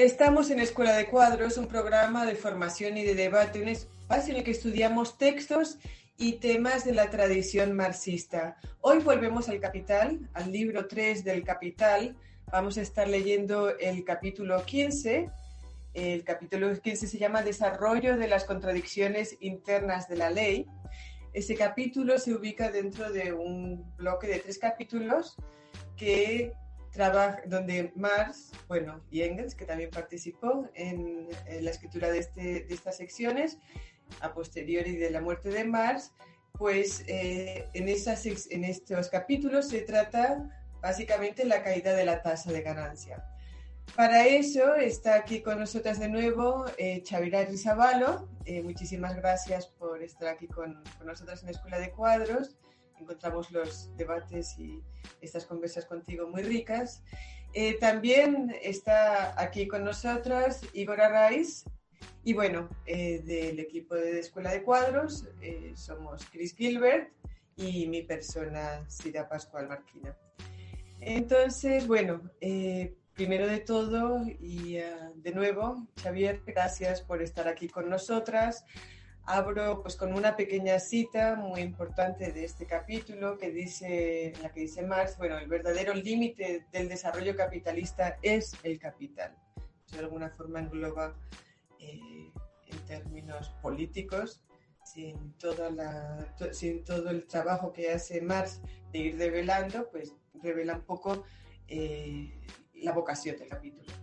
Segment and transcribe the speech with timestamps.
[0.00, 4.38] Estamos en Escuela de Cuadros, un programa de formación y de debate, un espacio en
[4.38, 5.76] el que estudiamos textos
[6.16, 8.56] y temas de la tradición marxista.
[8.80, 12.16] Hoy volvemos al Capital, al libro 3 del Capital.
[12.50, 15.28] Vamos a estar leyendo el capítulo 15.
[15.92, 20.66] El capítulo 15 se llama Desarrollo de las contradicciones internas de la ley.
[21.34, 25.36] Ese capítulo se ubica dentro de un bloque de tres capítulos
[25.94, 26.54] que
[26.92, 31.28] trabaja, donde Marx, bueno, y Engels, que también participó en,
[31.60, 33.58] la escritura de, este, de, estas secciones,
[34.20, 36.12] a posteriori de la muerte de Marx,
[36.58, 40.48] pues eh, en, esas, en estos capítulos se trata
[40.82, 43.24] básicamente la caída de la tasa de ganancia.
[43.96, 48.28] Para eso está aquí con nosotras de nuevo eh, Chavira Rizabalo.
[48.44, 52.56] Eh, muchísimas gracias por estar aquí con, con nosotras en la Escuela de Cuadros
[53.00, 54.80] encontramos los debates y
[55.20, 57.02] estas conversas contigo muy ricas.
[57.52, 61.64] Eh, también está aquí con nosotras Igor Arraiz
[62.22, 67.10] y bueno, eh, del equipo de Escuela de Cuadros eh, somos Chris Gilbert
[67.56, 70.16] y mi persona Sida Pascual Marquina.
[71.00, 72.30] Entonces, bueno,
[73.14, 78.64] primero de todo y de nuevo, Xavier, gracias por estar aquí con nosotras
[79.24, 84.60] abro pues con una pequeña cita muy importante de este capítulo que dice, la que
[84.60, 89.36] dice Marx, bueno, el verdadero límite del desarrollo capitalista es el capital.
[89.92, 91.16] de alguna forma engloba
[91.78, 92.30] eh,
[92.66, 94.42] en términos políticos,
[94.84, 98.60] sin, toda la, sin todo el trabajo que hace Marx
[98.92, 101.24] de ir revelando, pues revela un poco
[101.68, 102.40] eh,
[102.74, 103.99] la vocación del capítulo.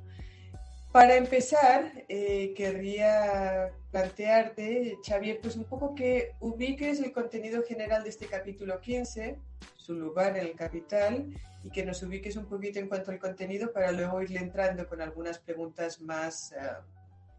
[0.91, 8.09] Para empezar, eh, querría plantearte, Xavier, pues un poco que ubiques el contenido general de
[8.09, 9.37] este capítulo 15,
[9.75, 13.73] su lugar en el capital, y que nos ubiques un poquito en cuanto al contenido
[13.73, 16.55] para luego irle entrando con algunas preguntas más eh,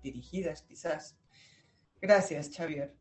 [0.03, 1.19] dirigidas, quizás.
[2.01, 2.95] Gracias, Xavier.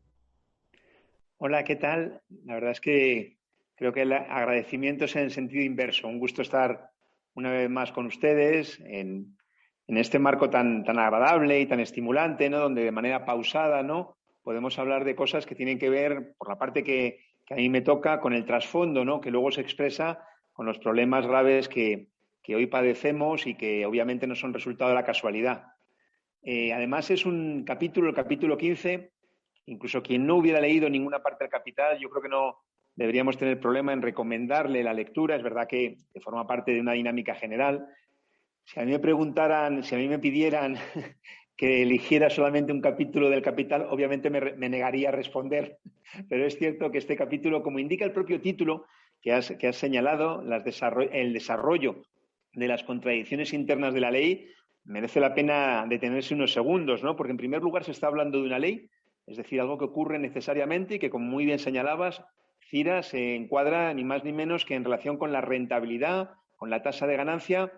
[1.36, 2.20] Hola, ¿qué tal?
[2.44, 3.38] La verdad es que
[3.76, 6.08] creo que el agradecimiento es en sentido inverso.
[6.08, 6.90] Un gusto estar
[7.34, 9.37] una vez más con ustedes en
[9.88, 12.58] en este marco tan, tan agradable y tan estimulante, ¿no?
[12.58, 14.16] Donde de manera pausada, ¿no?
[14.42, 17.80] Podemos hablar de cosas que tienen que ver, por la parte que, a mí me
[17.80, 19.22] toca, con el trasfondo, ¿no?
[19.22, 20.22] Que luego se expresa
[20.52, 22.08] con los problemas graves que,
[22.50, 25.66] hoy padecemos y que obviamente no son resultado de la casualidad.
[26.42, 29.10] Eh, además, es un capítulo, el capítulo 15,
[29.66, 32.56] incluso quien no hubiera leído ninguna parte del Capital, yo creo que no
[32.94, 35.36] deberíamos tener problema en recomendarle la lectura.
[35.36, 37.86] Es verdad que forma parte de una dinámica general,
[38.68, 40.76] si a mí me preguntaran, si a mí me pidieran
[41.56, 45.78] que eligiera solamente un capítulo del Capital, obviamente me, negaría a responder.
[46.28, 48.84] Pero es cierto que este capítulo, como indica el propio título
[49.22, 52.02] que has, señalado, el desarrollo
[52.52, 54.48] de las contradicciones internas de la ley,
[54.84, 57.16] merece la pena detenerse unos segundos, ¿no?
[57.16, 58.90] Porque en primer lugar se está hablando de una ley,
[59.26, 62.22] es decir, algo que ocurre necesariamente y que, como muy bien señalabas,
[62.60, 66.82] Cira se encuadra ni más ni menos que en relación con la rentabilidad, con la
[66.82, 67.72] tasa de ganancia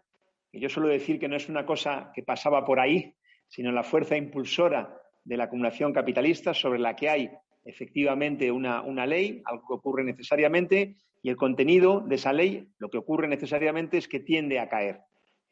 [0.59, 3.15] yo suelo decir que no es una cosa que pasaba por ahí,
[3.49, 7.31] sino la fuerza impulsora de la acumulación capitalista sobre la que hay
[7.65, 12.99] efectivamente una, ley, algo que ocurre necesariamente, y el contenido de esa ley, lo que
[12.99, 15.01] ocurre necesariamente es que tiende a caer.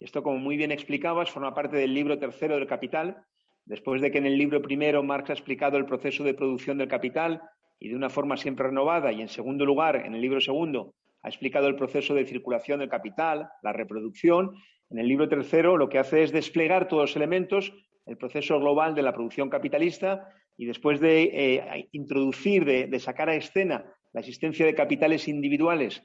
[0.01, 3.25] Esto, como muy bien explicabas, forma parte del libro tercero del Capital,
[3.67, 6.89] después de que en el libro primero Marx ha explicado el proceso de producción del
[6.89, 7.43] capital
[7.79, 11.29] y de una forma siempre renovada, y en segundo lugar, en el libro segundo, ha
[11.29, 14.55] explicado el proceso de circulación del capital, la reproducción,
[14.91, 17.73] en el libro tercero lo que hace es desplegar todos los elementos,
[18.07, 23.35] el proceso global de la producción capitalista y después de eh, introducir, de, sacar a
[23.35, 26.03] escena la existencia de capitales individuales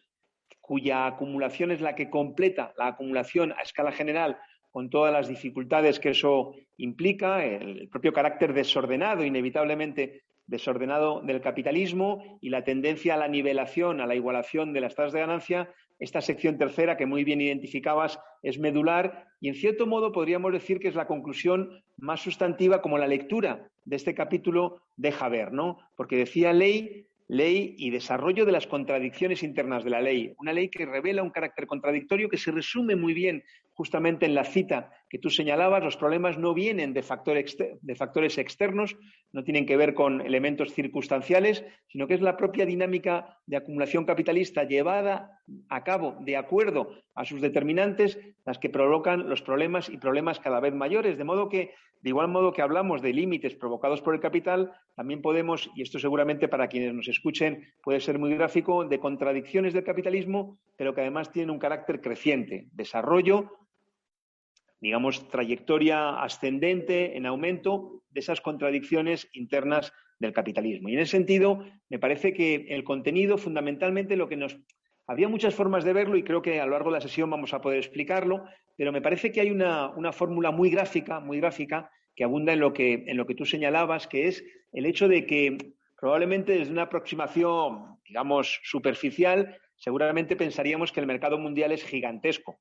[0.59, 4.37] cuya acumulación es la que completa la acumulación a escala general
[4.71, 12.39] con todas las dificultades que eso implica, el propio carácter desordenado, inevitablemente desordenado del capitalismo
[12.41, 15.69] y la tendencia a la nivelación, a la igualación de las tasas de ganancia,
[15.99, 20.79] esta sección tercera que muy bien identificabas es medular y en cierto modo podríamos decir
[20.79, 25.77] que es la conclusión más sustantiva como la lectura de este capítulo deja ver, ¿no?
[25.95, 30.69] Porque decía ley, ley y desarrollo de las contradicciones internas de la ley, una ley
[30.69, 33.43] que revela un carácter contradictorio que se resume muy bien
[33.73, 38.97] justamente en la cita que tú señalabas, los problemas no vienen de, factores externos,
[39.31, 44.05] no tienen que ver con elementos circunstanciales, sino que es la propia dinámica de acumulación
[44.05, 45.39] capitalista llevada
[45.69, 50.59] a cabo de acuerdo a sus determinantes las que provocan los problemas y problemas cada
[50.59, 51.17] vez mayores.
[51.17, 55.21] De modo que, de igual modo que hablamos de límites provocados por el capital, también
[55.21, 59.83] podemos, y esto seguramente para quienes nos escuchen puede ser muy gráfico, de contradicciones del
[59.83, 63.51] capitalismo, pero que además tienen un carácter creciente, desarrollo,
[64.83, 70.89] digamos, trayectoria ascendente, en aumento de esas contradicciones internas del capitalismo.
[70.89, 74.57] Y en ese sentido, me parece que el contenido, fundamentalmente, lo que nos...
[75.07, 77.53] Había muchas formas de verlo y creo que a lo largo de la sesión vamos
[77.53, 78.43] a poder explicarlo,
[78.75, 82.59] pero me parece que hay una, una fórmula muy gráfica, muy gráfica, que abunda en
[82.59, 84.43] lo que, en lo que tú señalabas, que es
[84.73, 91.37] el hecho de que probablemente desde una aproximación, digamos, superficial, seguramente pensaríamos que el mercado
[91.37, 92.59] mundial es gigantesco.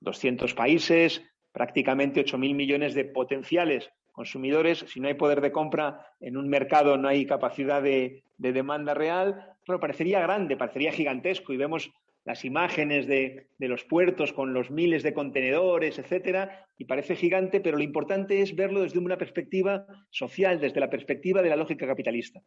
[0.00, 1.22] 200 países,
[1.52, 4.84] prácticamente 8.000 millones de potenciales consumidores.
[4.88, 9.56] Si no hay poder de compra en un mercado, no hay capacidad de, demanda real.
[9.66, 11.90] Pero parecería grande, parecería gigantesco y vemos
[12.24, 17.60] las imágenes de, de, los puertos con los miles de contenedores, etcétera, y parece gigante,
[17.60, 21.86] pero lo importante es verlo desde una perspectiva social, desde la perspectiva de la lógica
[21.86, 22.40] capitalista.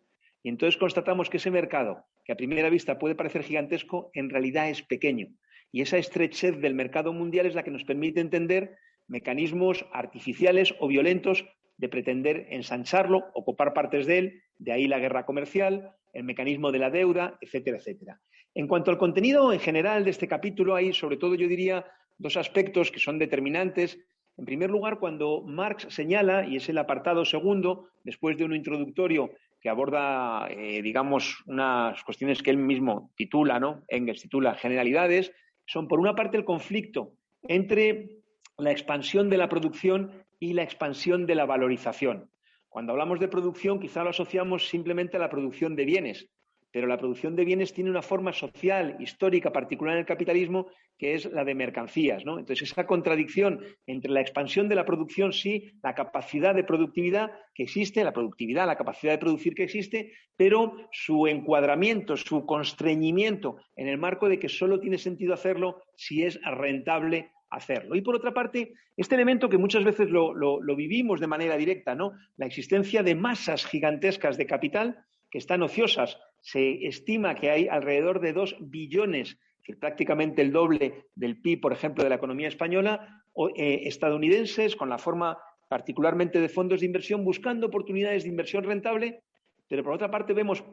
[0.43, 4.69] Y entonces constatamos que ese mercado, que a primera vista puede parecer gigantesco, en realidad
[4.69, 5.27] es pequeño.
[5.71, 10.87] Y esa estrechez del mercado mundial es la que nos permite entender mecanismos artificiales o
[10.87, 11.45] violentos
[11.77, 16.79] de pretender ensancharlo, ocupar partes de él, de ahí la guerra comercial, el mecanismo de
[16.79, 18.21] la deuda, etcétera, etcétera.
[18.53, 21.85] En cuanto al contenido en general de este capítulo, hay sobre todo yo diría
[22.17, 23.99] dos aspectos que son determinantes.
[24.37, 29.31] En primer lugar, cuando Marx señala, y es el apartado segundo, después de un introductorio
[29.59, 33.83] que aborda, eh, digamos, unas cuestiones que él mismo titula, ¿no?
[33.87, 35.33] Engels titula generalidades,
[35.65, 37.13] son por una parte el conflicto
[37.47, 38.21] entre
[38.57, 42.31] la expansión de la producción y la expansión de la valorización.
[42.69, 46.29] Cuando hablamos de producción, quizá lo asociamos simplemente a la producción de bienes,
[46.71, 50.67] pero la producción de bienes tiene una forma social, histórica, particular en el capitalismo,
[50.97, 52.23] que es la de mercancías.
[52.25, 57.63] Entonces, esa contradicción entre la expansión de la producción, sí, la capacidad de productividad que
[57.63, 63.87] existe, la productividad, la capacidad de producir que existe, pero su encuadramiento, su constreñimiento en
[63.87, 67.95] el marco de que solo tiene sentido hacerlo si es rentable hacerlo.
[67.95, 72.13] Y por otra parte, este elemento que muchas veces lo, vivimos de manera directa, ¿no?
[72.37, 76.17] La existencia de masas gigantescas de capital que están ociosas.
[76.41, 81.73] Se estima que hay alrededor de dos billones, que prácticamente el doble del PIB, por
[81.73, 85.37] ejemplo, de la economía española, o, eh, estadounidenses, con la forma
[85.67, 89.23] particularmente de fondos de inversión, buscando oportunidades de inversión rentable,
[89.67, 90.63] pero por otra parte vemos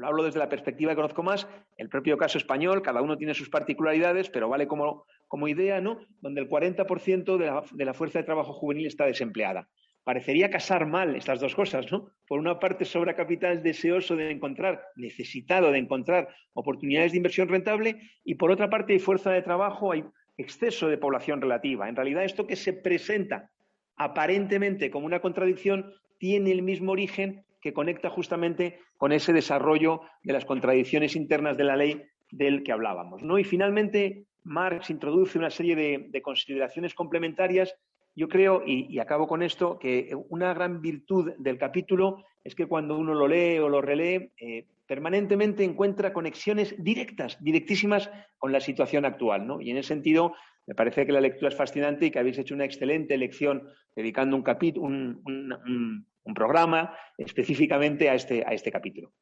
[0.00, 3.34] lo hablo desde la perspectiva que conozco más, el propio caso español, cada uno tiene
[3.34, 6.00] sus particularidades, pero vale como, como idea, ¿no?
[6.20, 9.68] Donde el 40% de de la fuerza de trabajo juvenil está desempleada.
[10.02, 12.10] Parecería casar mal estas dos cosas, ¿no?
[12.26, 18.00] Por una parte, sobra capital deseoso de encontrar, necesitado de encontrar oportunidades de inversión rentable,
[18.24, 20.04] y por otra parte, hay fuerza de trabajo, hay
[20.38, 21.88] exceso de población relativa.
[21.88, 23.50] En realidad, esto que se presenta
[23.96, 30.32] aparentemente como una contradicción tiene el mismo origen que conecta justamente con ese desarrollo de
[30.32, 33.22] las contradicciones internas de la ley del que hablábamos.
[33.22, 33.38] ¿no?
[33.38, 35.76] Y finalmente, Marx introduce una serie
[36.10, 37.74] de, consideraciones complementarias.
[38.14, 42.96] Yo creo, y, acabo con esto, que una gran virtud del capítulo es que cuando
[42.98, 49.04] uno lo lee o lo relee, eh, permanentemente encuentra conexiones directas, directísimas con la situación
[49.04, 49.46] actual.
[49.46, 49.60] ¿no?
[49.60, 50.34] Y en ese sentido,
[50.66, 54.36] me parece que la lectura es fascinante y que habéis hecho una excelente lección dedicando
[54.36, 59.12] un, capítulo, un, un programa específicamente a este, a este capítulo.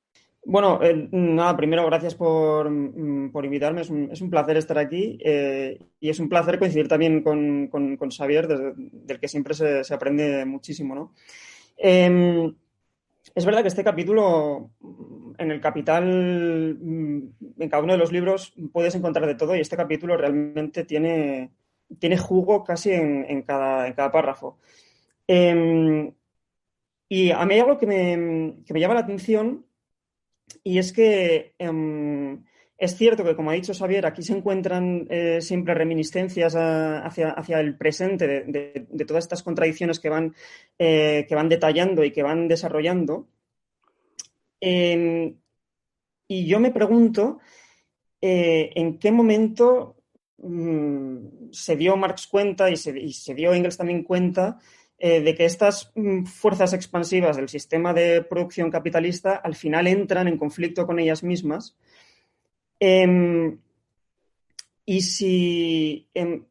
[0.45, 6.09] Bueno, eh, nada, primero gracias por, mm, invitarme, es un, placer estar aquí eh, y
[6.09, 11.15] es un placer coincidir también con, con, Xavier, del que siempre se, aprende muchísimo, ¿no?
[11.77, 12.55] Em,
[13.35, 14.71] es verdad que este capítulo,
[15.37, 17.19] en el Capital, mm,
[17.59, 21.51] en cada uno de los libros puedes encontrar de todo y este capítulo realmente tiene,
[21.99, 24.59] tiene jugo casi en, cada, en cada párrafo.
[25.27, 26.11] Em,
[27.09, 29.67] y a mí hay algo que me, llama la atención
[30.63, 32.45] y es que em,
[32.77, 37.61] es cierto que, como ha dicho Xavier, aquí se encuentran eh, siempre reminiscencias hacia, hacia,
[37.61, 40.35] el presente de, todas estas contradicciones que van,
[40.79, 43.29] eh, que van detallando y que van desarrollando.
[46.29, 47.39] Y yo me pregunto
[48.21, 49.97] eh, en qué momento
[50.37, 54.59] mm, se dio Marx cuenta y se, y se dio Engels también cuenta
[55.01, 60.27] eh, de que estas mm, fuerzas expansivas del sistema de producción capitalista al final entran
[60.27, 61.77] en conflicto con ellas mismas.
[62.81, 63.59] Em,
[64.85, 66.45] y, si, em,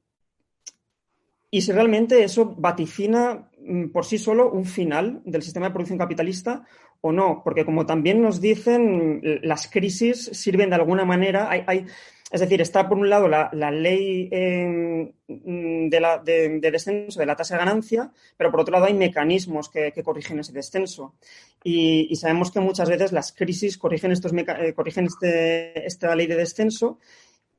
[1.52, 6.00] y si realmente eso vaticina mm, por sí solo un final del sistema de producción
[6.00, 6.66] capitalista
[7.02, 11.86] o no, porque como también nos dicen, las crisis sirven de alguna manera, hay
[12.30, 17.60] es decir, está por un lado la, ley em, de, descenso de la tasa de
[17.60, 21.16] ganancia, pero por otro lado hay mecanismos que, corrigen ese descenso.
[21.64, 26.36] Y, sabemos que muchas veces las crisis corrigen, estos eh, corrigen este, esta ley de
[26.36, 27.00] descenso.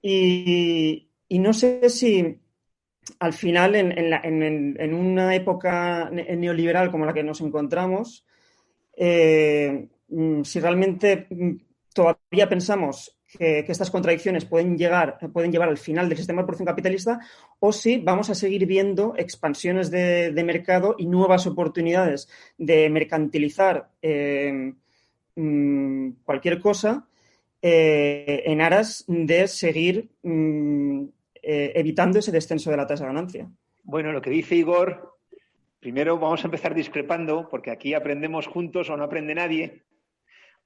[0.02, 2.38] Y, no sé si,
[3.20, 8.26] al final, en, una época neoliberal como la que nos encontramos,
[8.94, 11.56] eh, mm, si realmente mm,
[11.94, 16.66] todavía pensamos que, estas contradicciones pueden, llegar, pueden llevar al final del sistema de producción
[16.66, 17.20] capitalista
[17.61, 24.73] o si vamos a seguir viendo expansiones de, mercado y nuevas oportunidades de mercantilizar eh,
[25.37, 27.06] mm, cualquier cosa
[27.61, 31.04] eh, en aras de seguir mm,
[31.42, 33.50] eh, evitando ese descenso de la tasa de ganancia.
[33.82, 35.16] Bueno, lo que dice Igor,
[35.80, 39.82] primero vamos a empezar discrepando, porque aquí aprendemos juntos o no aprende nadie.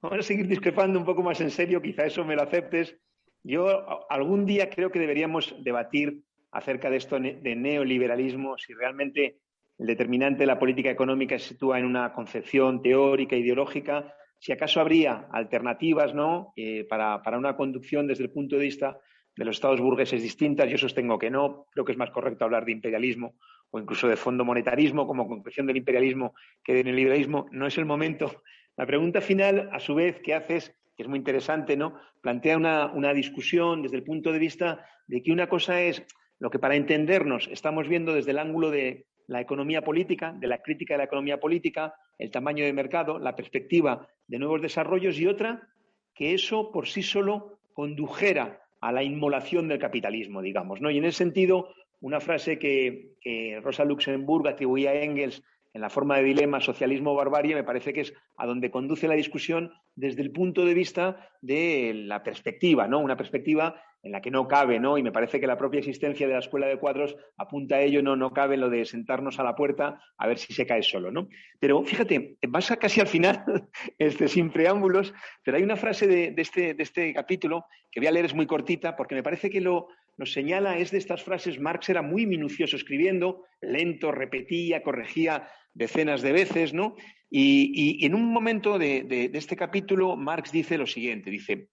[0.03, 2.97] Vamos a seguir discrepando un poco más en serio, quizá eso me lo aceptes.
[3.41, 3.65] Yo
[4.11, 9.39] algún día creo que deberíamos debatir acerca de esto de neoliberalismo, si realmente
[9.79, 14.81] el determinante de la política económica se sitúa en una concepción teórica, ideológica, si acaso
[14.81, 16.51] habría alternativas ¿no?
[16.57, 18.99] Eh, para, para, una conducción desde el punto de vista
[19.37, 20.69] de los estados burgueses distintas.
[20.69, 21.67] Yo sostengo que no.
[21.71, 23.35] Creo que es más correcto hablar de imperialismo
[23.71, 27.45] o incluso de fondo monetarismo como concreción del imperialismo que de neoliberalismo.
[27.51, 28.43] No es el momento
[28.75, 31.99] la pregunta final, a su vez, que haces, que es muy interesante, ¿no?
[32.21, 36.03] Plantea una, discusión desde el punto de vista de que una cosa es
[36.39, 40.61] lo que para entendernos estamos viendo desde el ángulo de la economía política, de la
[40.61, 45.27] crítica de la economía política, el tamaño de mercado, la perspectiva de nuevos desarrollos y
[45.27, 45.67] otra,
[46.13, 50.81] que eso por sí solo condujera a la inmolación del capitalismo, digamos.
[50.81, 50.91] ¿no?
[50.91, 51.69] Y en ese sentido,
[52.01, 55.41] una frase que, que Rosa Luxemburg atribuía a Engels
[55.73, 59.71] en la forma de dilema socialismo-barbarie, me parece que es a donde conduce la discusión
[59.95, 62.99] desde el punto de vista de la perspectiva, ¿no?
[62.99, 64.97] Una perspectiva en la que no cabe, ¿no?
[64.97, 68.03] Y me parece que la propia existencia de la escuela de cuadros apunta a ello,
[68.03, 71.09] no, no cabe lo de sentarnos a la puerta a ver si se cae solo,
[71.09, 71.29] ¿no?
[71.59, 73.43] Pero fíjate, vas a casi al final,
[73.97, 75.13] este, sin preámbulos,
[75.43, 78.45] pero hay una frase de, este, de este capítulo que voy a leer, es muy
[78.45, 82.25] cortita, porque me parece que lo, nos señala, es de estas frases, Marx era muy
[82.25, 86.95] minucioso escribiendo, lento, repetía, corregía decenas de veces, ¿no?
[87.29, 91.69] Y, en un momento de, este capítulo, Marx dice lo siguiente, dice,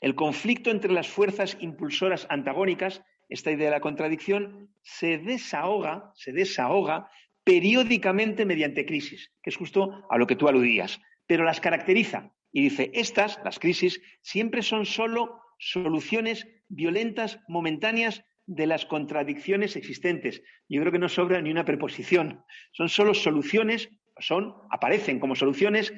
[0.00, 6.32] el conflicto entre las fuerzas impulsoras antagónicas, esta idea de la contradicción, se desahoga, se
[6.32, 7.08] desahoga
[7.44, 12.32] periódicamente mediante crisis, que es justo a lo que tú aludías, pero las caracteriza.
[12.50, 20.42] Y dice, estas, las crisis, siempre son solo soluciones violentas, momentáneas, de las contradicciones existentes.
[20.68, 22.44] Yo creo que no sobra ni una preposición.
[22.72, 25.92] Son solo soluciones, son, aparecen como soluciones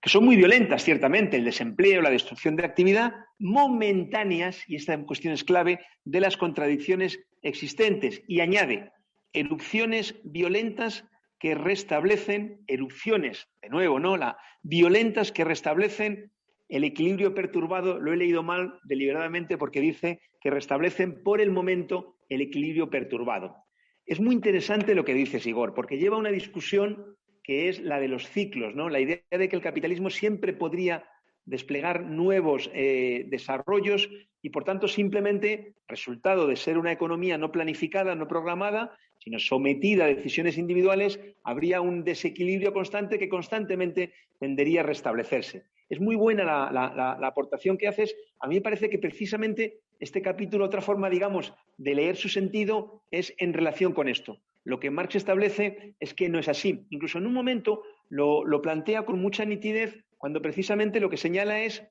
[0.00, 5.32] que son muy violentas, ciertamente, el desempleo, la destrucción de actividad, momentáneas, y esta cuestión
[5.32, 8.22] es clave, de las contradicciones existentes.
[8.28, 8.92] Y añade,
[9.32, 11.04] erupciones violentas
[11.38, 14.16] que restablecen, erupciones, de nuevo, ¿no?
[14.16, 16.30] La, violentas que restablecen
[16.68, 22.16] el equilibrio perturbado, lo he leído mal deliberadamente porque dice que restablecen por el momento
[22.28, 23.56] el equilibrio perturbado.
[24.04, 28.08] Es muy interesante lo que dice Sigor, porque lleva una discusión que es la de
[28.08, 28.88] los ciclos, ¿no?
[28.88, 31.08] La idea de que el capitalismo siempre podría
[31.44, 34.10] desplegar nuevos eh, desarrollos
[34.42, 40.04] y, por tanto, simplemente, resultado de ser una economía no planificada, no programada, sino sometida
[40.04, 45.64] a decisiones individuales, habría un desequilibrio constante que constantemente tendería a restablecerse.
[45.88, 48.14] Es muy buena la, aportación que haces.
[48.40, 53.02] A mí me parece que precisamente este capítulo, otra forma, digamos, de leer su sentido
[53.10, 54.38] es en relación con esto.
[54.64, 56.86] Lo que Marx establece es que no es así.
[56.90, 61.60] Incluso en un momento lo, lo plantea con mucha nitidez cuando precisamente lo que señala
[61.60, 61.86] es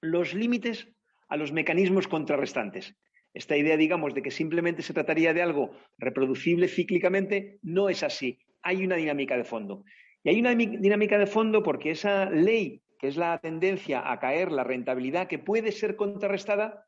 [0.00, 0.88] los límites
[1.28, 2.96] a los mecanismos contrarrestantes.
[3.34, 8.38] Esta idea, digamos, de que simplemente se trataría de algo reproducible cíclicamente, no es así.
[8.62, 9.84] Hay una dinámica de fondo.
[10.24, 14.52] Y hay una dinámica de fondo porque esa ley que es la tendencia a caer
[14.52, 16.86] la rentabilidad que puede ser contrarrestada,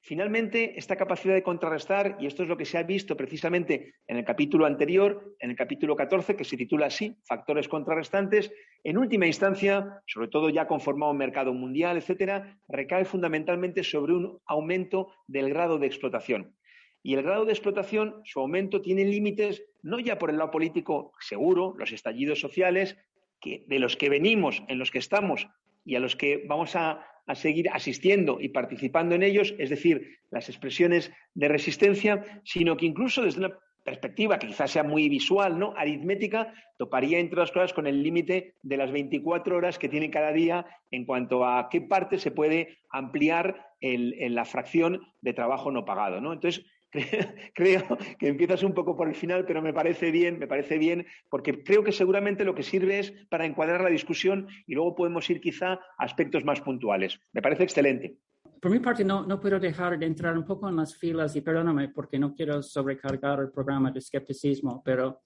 [0.00, 4.18] finalmente esta capacidad de contrarrestar, y esto es lo que se ha visto precisamente en
[4.18, 9.26] el capítulo anterior, en el capítulo 14, que se titula así, factores contrarrestantes, en última
[9.26, 15.48] instancia, sobre todo ya conformado un mercado mundial, etcétera, recae fundamentalmente sobre un aumento del
[15.48, 16.54] grado de explotación.
[17.02, 21.12] Y el grado de explotación, su aumento tiene límites no ya por el lado político
[21.20, 22.96] seguro, los estallidos sociales,
[23.44, 25.48] de los que venimos, en los que estamos
[25.84, 30.50] y a los que vamos a, seguir asistiendo y participando en ellos, es decir, las
[30.50, 35.72] expresiones de resistencia, sino que incluso desde una perspectiva que quizás sea muy visual, ¿no?
[35.74, 40.32] aritmética, toparía entre las cosas con el límite de las 24 horas que tiene cada
[40.32, 45.86] día en cuanto a qué parte se puede ampliar en la fracción de trabajo no
[45.86, 46.20] pagado.
[46.20, 46.34] ¿no?
[46.34, 46.66] Entonces,
[47.54, 47.82] creo
[48.18, 51.62] que empiezas un poco por el final, pero me parece bien, me parece bien, porque
[51.62, 55.40] creo que seguramente lo que sirve es para encuadrar la discusión y luego podemos ir
[55.40, 57.18] quizá a aspectos más puntuales.
[57.32, 58.16] Me parece excelente.
[58.60, 61.40] por mi parte, no, no puedo dejar de entrar un poco en las filas y
[61.40, 65.22] perdóname porque no quiero sobrecargar el programa de escepticismo, pero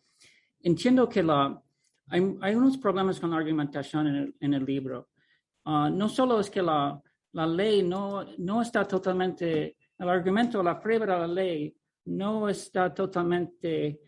[0.63, 1.63] entiendo que la,
[2.09, 5.09] hay, hay unos problemas con la argumentación en el, en el libro.
[5.65, 7.01] Uh, no solo es que la,
[7.33, 11.77] la ley no, no está totalmente, el argumento, la prueba de la ley
[12.07, 14.01] no está totalmente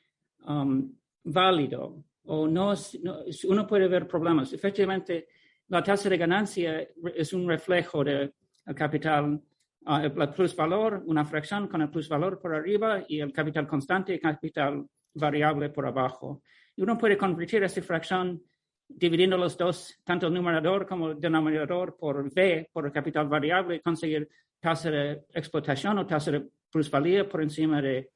[0.47, 0.93] um,
[1.25, 3.19] válido o no, no,
[3.49, 4.53] uno puede ver problemas.
[4.53, 5.29] Efectivamente,
[5.69, 8.33] la tasa de ganancia es un reflejo del
[8.75, 9.41] capital,
[9.87, 14.21] uh, el plusvalor, una fracción con el plusvalor por arriba y el capital constante y
[14.21, 16.43] capital variable por abajo.
[16.77, 18.41] Y uno puede convertir esa fracción
[18.89, 23.77] dividiendo los dos, tanto el numerador como el denominador por V, por el capital variable,
[23.77, 24.29] y conseguir
[24.61, 28.11] tasa de explotación o tasa de plusvalía por encima de,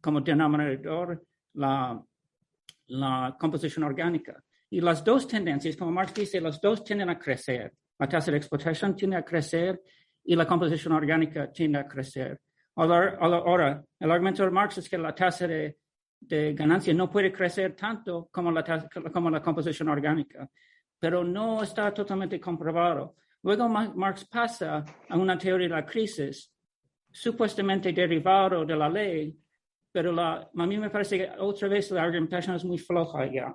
[0.00, 1.22] como denominador,
[1.54, 2.02] la,
[2.88, 4.42] la composición orgánica.
[4.70, 7.72] Y las dos tendencias, como Marx dice, las dos tienden a crecer.
[7.98, 9.82] La tasa de explotación tiende a crecer
[10.24, 12.40] y la composición orgánica tiende a crecer.
[12.76, 15.76] Ahora, ahora el argumento de Marx es que la tasa de,
[16.20, 20.48] de ganancia no puede crecer tanto como la, como la composición orgánica,
[20.98, 23.16] pero no está totalmente comprobado.
[23.42, 26.52] Luego Marx pasa a una teoría de la crisis,
[27.10, 29.36] supuestamente derivado de la ley,
[29.90, 33.54] pero la, a mí me parece que otra vez la argumentación es muy floja ya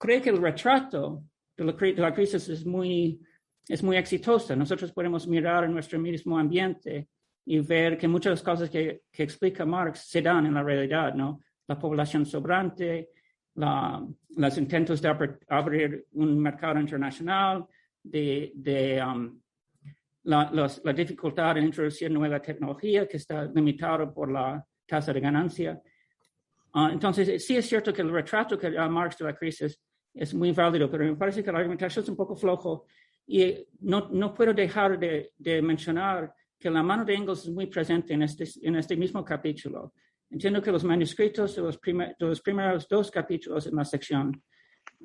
[0.00, 1.24] creo que el retrato
[1.56, 3.20] de la, de la crisis es muy,
[3.68, 4.56] es muy exitoso.
[4.56, 7.08] Nosotros podemos mirar en nuestro mismo ambiente
[7.44, 11.40] y ver que muchas cosas que, que explica Marx se dan en la realidad, ¿no?
[11.68, 13.10] La población sobrante,
[13.56, 14.02] la,
[14.36, 15.08] los intentos de
[15.48, 17.66] abrir un mercado internacional,
[18.02, 19.40] de, de um,
[20.24, 25.20] la, los, la, dificultad de introducir nueva tecnología que está limitada por la tasa de
[25.20, 25.80] ganancia.
[26.74, 29.80] Uh, entonces, sí es cierto que el retrato que da Marx de la crisis
[30.14, 32.86] es muy válido, pero me parece que la argumentación es un poco flojo
[33.26, 37.66] y no, no puedo dejar de, de, mencionar que la mano de Engels es muy
[37.66, 39.94] presente en este, en este mismo capítulo.
[40.30, 44.42] Entiendo que los manuscritos de los, primer, de los primeros dos capítulos en la sección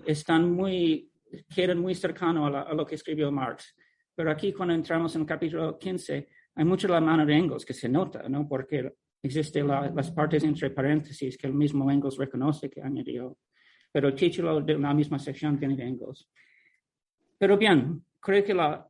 [0.05, 1.09] están muy,
[1.53, 3.75] quedan muy cercanos a, lo que escribió Marx.
[4.13, 7.65] Pero aquí cuando entramos en el capítulo 15, hay mucho de la mano de Engels
[7.65, 8.47] que se nota, ¿no?
[8.47, 13.37] Porque existen la, las partes entre paréntesis que el mismo Engels reconoce que añadió
[13.95, 16.29] pero el título de la misma sección tiene Engels.
[17.37, 18.85] Pero bien, creo que la,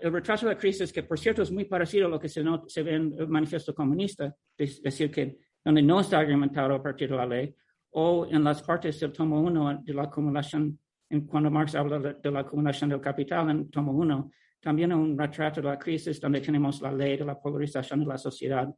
[0.00, 2.42] el retraso de la crisis, que por cierto es muy parecido a lo que se,
[2.42, 6.82] no, se ve en el manifiesto comunista, es decir, que donde no está argumentado a
[6.82, 7.54] partir de la ley,
[7.90, 12.30] o en las partes del tomo 1 de la acumulación, en cuando Marx habla de,
[12.30, 16.80] la acumulación del capital en tomo 1, también un retrato de la crisis donde tenemos
[16.82, 18.68] la ley de la polarización de la sociedad.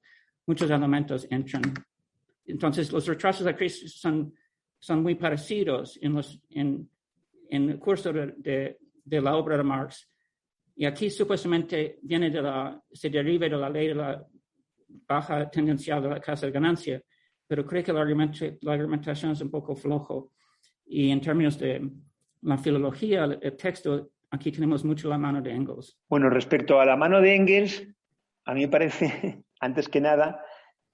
[0.47, 1.63] Muchos elementos entran.
[2.45, 4.33] Entonces, los retrasos de la crisis son
[4.81, 6.91] son muy parecidos en, los, en,
[7.51, 10.09] en el curso de, de, de, la obra de Marx.
[10.75, 14.27] Y aquí supuestamente viene de la, se deriva de la ley de la
[15.07, 17.03] baja tendencial de la casa de ganancia,
[17.47, 20.33] pero creo que la argumentación es un poco flojo.
[20.87, 21.89] Y en términos de
[22.43, 25.99] la filología, el, texto, aquí tenemos mucho la mano de Engels.
[26.09, 27.87] Bueno, respecto a la mano de Engels,
[28.45, 30.45] a mí me parece, antes que nada,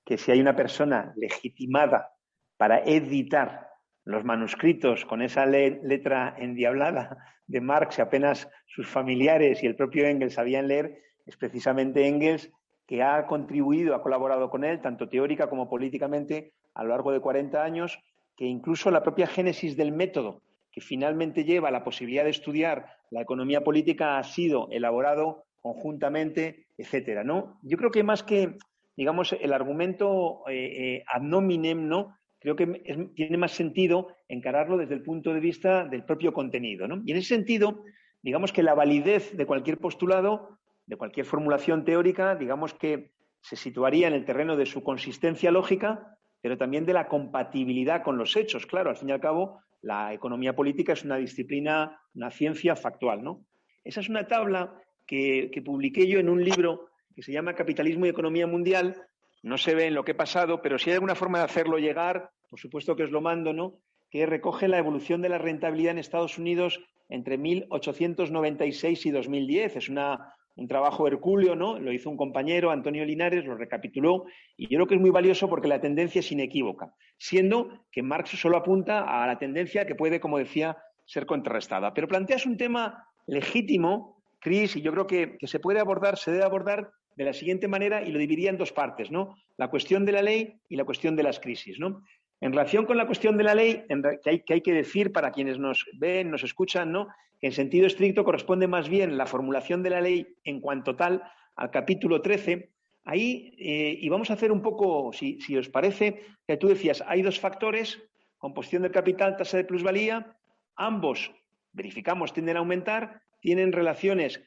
[0.05, 2.13] que si hay una persona legitimada
[2.57, 3.69] para editar
[4.05, 10.35] los manuscritos con esa letra endiablada de Marx apenas sus familiares y el propio Engels
[10.35, 12.51] sabían leer, es precisamente Engels
[12.87, 17.21] que ha contribuido, ha colaborado con él, tanto teórica como políticamente, a lo largo de
[17.21, 17.99] 40 años,
[18.37, 20.43] que incluso la propia génesis del método
[20.77, 26.67] que finalmente lleva a la posibilidad de estudiar la economía política ha sido elaborado conjuntamente,
[26.77, 27.59] etcétera, ¿no?
[27.63, 28.59] Yo creo que más que,
[28.95, 32.19] digamos, el argumento eh, eh, ad ¿no?
[32.39, 32.67] creo que
[33.15, 36.87] tiene más sentido encararlo desde el punto de vista del propio contenido.
[36.87, 37.03] ¿no?
[37.07, 37.83] Y en ese sentido,
[38.21, 44.09] digamos que la validez de cualquier postulado, de cualquier formulación teórica, digamos que se situaría
[44.09, 48.67] en el terreno de su consistencia lógica, pero también de la compatibilidad con los hechos.
[48.67, 53.23] Claro, al fin y al cabo, la economía política es una disciplina, una ciencia factual.
[53.23, 53.45] ¿no?
[53.85, 58.11] Esa es una tabla que, publiqué yo en un libro que se llama Capitalismo y
[58.11, 58.97] Economía Mundial,
[59.43, 61.79] no se ve en lo que he pasado, pero si hay alguna forma de hacerlo
[61.79, 63.79] llegar, por supuesto que os lo mando, ¿no?
[64.11, 69.77] Que recoge la evolución de la rentabilidad en Estados Unidos entre 1896 y 2010.
[69.77, 71.79] Es una, un trabajo hercúleo, ¿no?
[71.79, 74.25] Lo hizo un compañero, Antonio Linares, lo recapituló
[74.57, 78.31] y yo creo que es muy valioso porque la tendencia es inequívoca, siendo que Marx
[78.31, 81.93] solo apunta a la tendencia que puede, como decía, ser contrarrestada.
[81.93, 86.33] Pero planteas un tema legítimo, Cris, y yo creo que, que se puede abordar, se
[86.33, 89.37] debe abordar de la siguiente manera y lo dividía en dos partes, ¿no?
[89.57, 92.03] La cuestión de la ley y la cuestión de las crisis, ¿no?
[92.41, 93.85] En relación con la cuestión de la ley,
[94.23, 97.09] que hay, que decir para quienes nos ven, nos escuchan, ¿no?
[97.41, 101.23] Que en sentido estricto corresponde más bien la formulación de la ley en cuanto tal
[101.57, 102.71] al capítulo 13,
[103.05, 107.03] ahí, eh, y vamos a hacer un poco, si, si os parece, que tú decías,
[107.07, 108.03] hay dos factores,
[108.37, 110.37] composición del capital, tasa de plusvalía,
[110.77, 111.33] ambos,
[111.73, 114.43] verificamos, tienden a aumentar, tienen relaciones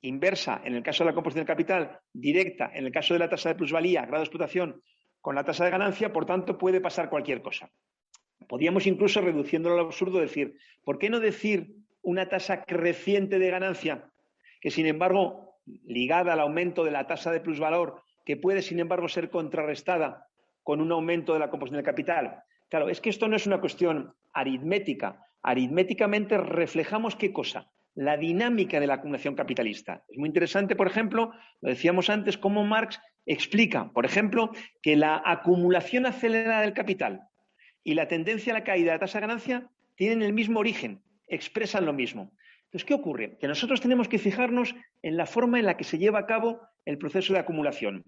[0.00, 3.28] inversa en el caso de la composición del capital, directa en el caso de la
[3.28, 4.82] tasa de plusvalía, grado de explotación,
[5.24, 7.70] con la tasa de ganancia, por tanto puede pasar cualquier cosa.
[8.46, 14.10] Podríamos incluso, reduciéndolo al absurdo, decir, ¿por qué no decir una tasa creciente de ganancia
[14.60, 15.56] que, sin embargo,
[15.86, 20.28] ligada al aumento de la tasa de plusvalor, que puede, sin embargo, ser contrarrestada
[20.62, 22.42] con un aumento de la composición del capital?
[22.68, 25.24] Claro, es que esto no es una cuestión aritmética.
[25.42, 27.70] Aritméticamente reflejamos qué cosa?
[27.96, 30.02] la dinámica de la acumulación capitalista.
[30.08, 34.50] Es muy interesante, por ejemplo, lo decíamos antes, cómo Marx explica, por ejemplo,
[34.82, 37.22] que la acumulación acelerada del capital
[37.82, 41.02] y la tendencia a la caída de la tasa de ganancia tienen el mismo origen,
[41.28, 42.32] expresan lo mismo.
[42.64, 43.36] Entonces, ¿qué ocurre?
[43.38, 46.60] Que nosotros tenemos que fijarnos en la forma en la que se lleva a cabo
[46.84, 48.04] el proceso de acumulación.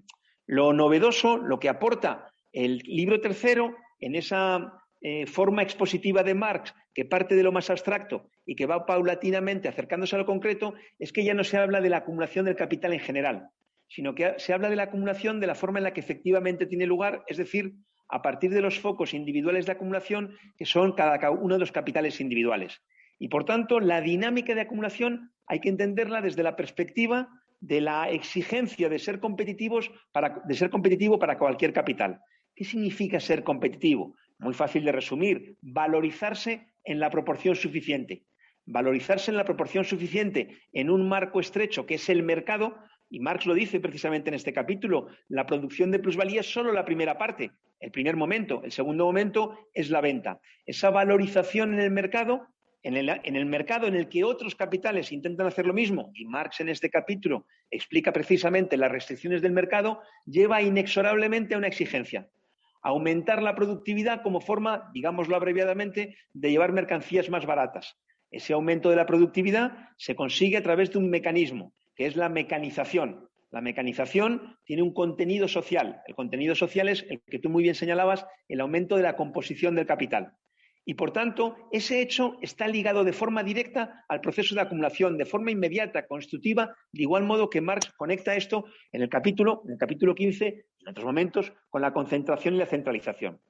[0.46, 6.74] Lo novedoso, lo que aporta el libro tercero en esa eh, forma expositiva de Marx
[6.94, 11.12] que parte de lo más abstracto y que va paulatinamente acercándose a lo concreto, es
[11.12, 13.50] que ya no se habla de la acumulación del capital en general,
[13.88, 16.87] sino que se habla de la acumulación de la forma en la que efectivamente tiene
[16.87, 17.75] lugar, es decir,
[18.09, 22.20] a partir de los focos individuales de acumulación que son cada uno de los capitales
[22.20, 22.83] individuales.
[23.18, 27.29] Y por tanto, la dinámica de acumulación hay que entenderla desde la perspectiva
[27.61, 32.20] de la exigencia de ser competitivos para, de ser competitivo para cualquier capital.
[32.55, 34.14] ¿Qué significa ser competitivo?
[34.38, 35.57] Muy fácil de resumir.
[35.62, 38.25] Valorizarse en la proporción suficiente.
[38.66, 42.77] Valorizarse en la proporción suficiente en un marco estrecho que es el mercado,
[43.09, 46.85] y Marx lo dice precisamente en este capítulo, la producción de plusvalía es solo la
[46.85, 48.62] primera parte, el primer momento.
[48.64, 50.40] El segundo momento es la venta.
[50.64, 52.49] Esa valorización en el mercado,
[52.83, 56.69] en el, mercado en el que otros capitales intentan hacer lo mismo, y Marx en
[56.69, 62.29] este capítulo explica precisamente las restricciones del mercado, lleva inexorablemente a una exigencia
[62.83, 67.99] aumentar la productividad como forma, digámoslo abreviadamente, de llevar mercancías más baratas.
[68.31, 72.29] Ese aumento de la productividad se consigue a través de un mecanismo, que es la
[72.29, 73.29] mecanización.
[73.51, 76.03] La mecanización tiene un contenido social.
[76.07, 79.75] El contenido social es el que tú muy bien señalabas, el aumento de la composición
[79.75, 80.35] del capital.
[80.89, 85.25] Y por tanto, ese hecho está ligado de forma directa al proceso de acumulación, de
[85.25, 89.79] forma inmediata, constructiva, de igual modo que Marx conecta esto en el capítulo, en el
[89.79, 93.41] capítulo 15, en otros momentos, con la concentración y la centralización.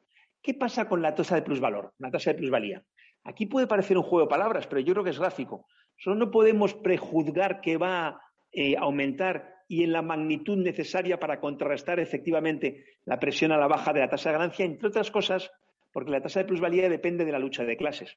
[0.41, 2.83] ¿Qué pasa con la tasa de plusvalor, la tasa de plusvalía?
[3.25, 5.67] Aquí puede parecer un juego de palabras, pero yo creo que es gráfico.
[5.99, 8.21] Solo no podemos prejuzgar que va
[8.57, 13.92] eh, aumentar y en la magnitud necesaria para contrarrestar efectivamente la presión a la baja
[13.92, 15.51] de la tasa de ganancia, entre otras cosas,
[15.92, 18.16] porque la tasa de plusvalía depende de la lucha de clases.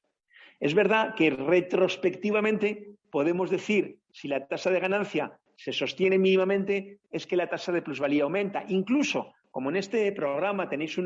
[0.61, 7.27] Es verdad que retrospectivamente podemos decir si la tasa de ganancia se sostiene mínimamente, es
[7.27, 8.63] que la tasa de plusvalía aumenta.
[8.69, 10.97] Incluso, como en este programa tenéis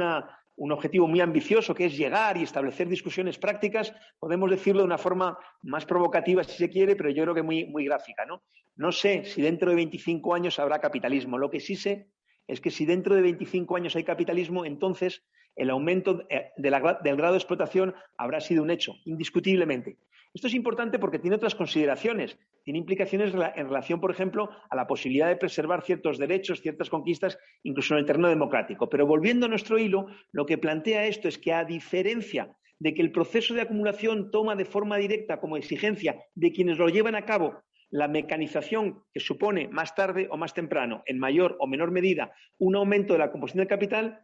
[0.56, 4.98] un objetivo muy ambicioso, que es llegar y establecer discusiones prácticas, podemos decirlo de una
[4.98, 8.26] forma más provocativa, si se quiere, pero yo creo que muy, muy gráfica.
[8.26, 8.44] ¿no?
[8.76, 11.38] no sé si dentro de 25 años habrá capitalismo.
[11.38, 12.10] Lo que sí sé
[12.48, 15.24] es que si dentro de 25 años hay capitalismo, entonces
[15.56, 19.98] el aumento eh, del grado de explotación habrá sido un hecho, indiscutiblemente.
[20.34, 22.38] Esto es importante porque tiene otras consideraciones.
[22.64, 27.38] Tiene implicaciones en relación, por ejemplo, a la posibilidad de preservar ciertos derechos, ciertas conquistas,
[27.64, 28.90] incluso en el terreno democrático.
[28.90, 33.02] Pero volviendo a nuestro hilo, lo que plantea esto es que, a diferencia de que
[33.02, 37.26] el proceso de acumulación toma de forma directa como exigencia de quienes lo llevan a
[37.26, 42.34] cabo la mecanización que supone más tarde o más temprano, en mayor o menor medida,
[42.58, 44.20] un aumento de la composición del capital,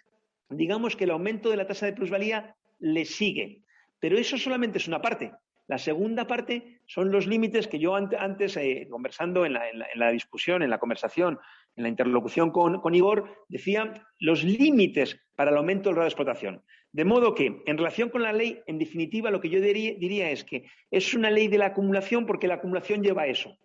[0.50, 3.62] digamos que el aumento de la tasa de plusvalía le sigue.
[4.00, 5.34] Pero eso solamente es una parte.
[5.70, 10.72] La segunda parte son los límites que yo antes, eh, conversando en la, discusión, en
[10.72, 11.38] la conversación,
[11.76, 16.10] en la interlocución con, con, Igor, decía los límites para el aumento del grado de
[16.10, 16.64] explotación.
[16.92, 20.44] De modo que, en relación con la ley, en definitiva, lo que yo diría, es
[20.44, 23.56] que es una ley de la acumulación porque la acumulación lleva a eso.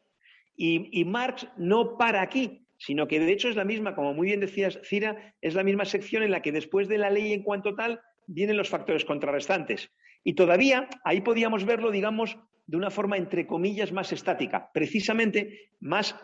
[0.55, 4.27] Y, y Marx no para aquí, sino que de hecho es la misma, como muy
[4.27, 7.43] bien decías, Cira, es la misma sección en la que después de la ley en
[7.43, 9.91] cuanto tal vienen los factores contrarrestantes.
[10.25, 16.17] Y todavía ahí podíamos verlo, digamos, de una forma entre comillas más estática, precisamente más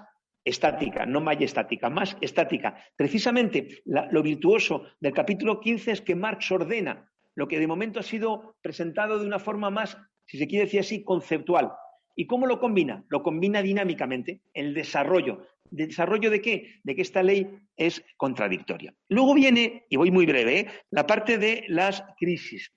[0.43, 2.83] estática, no estática, más estática.
[2.97, 8.03] Precisamente lo virtuoso del capítulo 15 es que Marx ordena lo que de momento ha
[8.03, 11.73] sido presentado de una forma más, si se quiere decir así, conceptual.
[12.17, 13.05] ¿Y cómo lo combina?
[13.09, 16.81] Lo combina dinámicamente, el desarrollo desarrollo de qué?
[16.83, 18.95] De que esta ley es contradictoria.
[19.09, 20.69] Luego viene, y voy muy breve, ¿eh?
[20.91, 22.73] la parte de las crisis.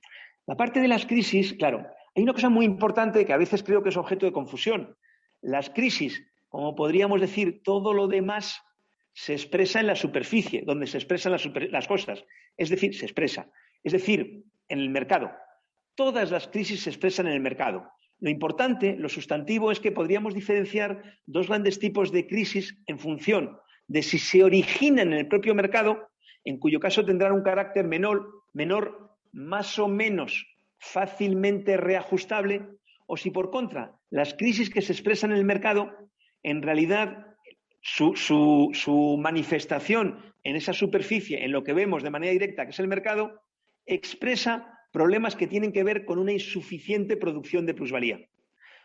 [0.46, 3.82] La parte de las crisis, claro, hay una cosa muy importante que a veces creo
[3.82, 4.96] que es objeto de confusión.
[5.42, 8.62] Las crisis, como podríamos decir, todo lo demás,
[9.14, 12.26] se expresa en la superficie, donde se expresan las, cosas.
[12.58, 13.50] Es decir, se expresa.
[13.84, 15.32] Es decir, en el mercado.
[15.96, 17.90] Todas las crisis se expresan en el mercado.
[18.20, 23.58] Lo importante, lo sustantivo, es que podríamos diferenciar dos grandes tipos de crisis en función
[23.88, 26.10] de si se originan en el propio mercado,
[26.46, 29.03] en cuyo caso tendrán un carácter menor, menor
[29.34, 32.62] más o menos fácilmente reajustable,
[33.08, 35.92] o si por contra las crisis que se expresan en el mercado,
[36.44, 37.28] en realidad
[37.82, 42.80] su, su, manifestación en esa superficie, en lo que vemos de manera directa, que es
[42.80, 43.42] el mercado,
[43.86, 48.20] expresa problemas que tienen que ver con una insuficiente producción de plusvalía.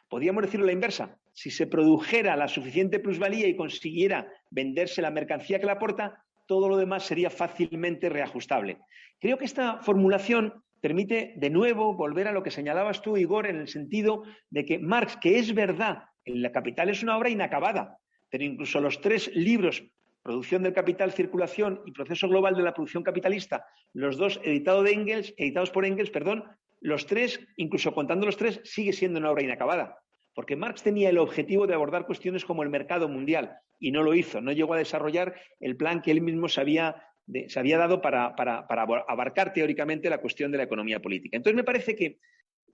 [0.09, 1.19] Podríamos decirlo la inversa.
[1.33, 6.69] Si se produjera la suficiente plusvalía y consiguiera venderse la mercancía que la aporta, todo
[6.69, 8.79] lo demás sería fácilmente reajustable.
[9.21, 13.57] Creo que esta formulación permite de nuevo volver a lo que señalabas tú, Igor, en
[13.57, 17.99] el sentido de que Marx, que es verdad, La Capital es una obra inacabada,
[18.31, 19.85] pero incluso los tres libros,
[20.23, 24.93] Producción del Capital, Circulación y Proceso Global de la Producción Capitalista, los dos editados, de
[24.93, 26.45] Engels, editados por Engels, perdón,
[26.81, 29.99] los tres, incluso contando los tres, sigue siendo una obra inacabada.
[30.38, 34.14] Porque Marx tenía el objetivo de abordar cuestiones como el mercado mundial y no lo
[34.14, 36.94] hizo, no llegó a desarrollar el plan que él mismo se había,
[37.27, 38.64] dado para, para
[39.09, 41.37] abarcar teóricamente la cuestión de la economía política.
[41.37, 42.20] Entonces me parece que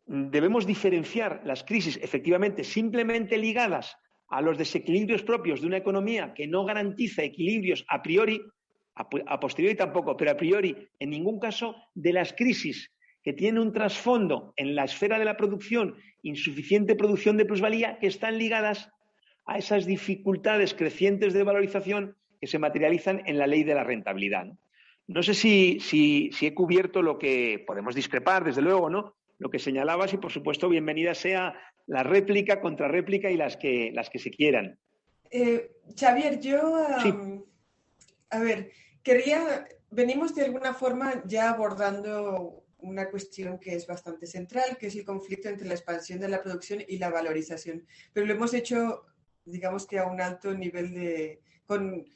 [0.04, 3.96] debemos diferenciar las crisis efectivamente simplemente ligadas
[4.28, 8.42] a los desequilibrios propios de una economía que no garantiza equilibrios a priori,
[8.94, 12.90] a, posteriori tampoco, pero a priori en ningún caso, de las crisis
[13.24, 18.06] que tienen un trasfondo en la esfera de la producción, insuficiente producción de plusvalía, que
[18.06, 18.90] están ligadas
[19.46, 24.46] a esas dificultades crecientes de valorización que se materializan en la ley de la rentabilidad.
[25.06, 29.14] No, sé si, si, he cubierto lo que podemos discrepar, desde luego, ¿no?
[29.38, 31.54] Lo que señalabas y, por supuesto, bienvenida sea
[31.86, 34.78] la réplica, contrarréplica y las que, las que se quieran.
[35.30, 36.76] Eh, Xavier, yo,
[38.30, 38.70] a ver,
[39.02, 44.96] quería, venimos de alguna forma ya abordando una cuestión que es bastante central, que es
[44.96, 47.86] el conflicto entre la expansión de la producción y la valorización.
[48.12, 49.04] Pero lo hemos hecho,
[49.44, 52.06] digamos que a un alto nivel de, con,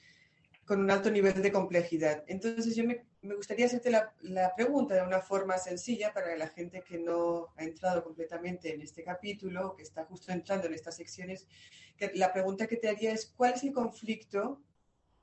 [0.64, 2.24] con un alto nivel de complejidad.
[2.26, 6.82] Entonces yo me me gustaría hacerte la, pregunta de una forma sencilla para la gente
[6.82, 11.46] que no ha entrado completamente en este capítulo, que está justo entrando en estas secciones.
[12.14, 14.62] La pregunta que te haría es, ¿cuál es el conflicto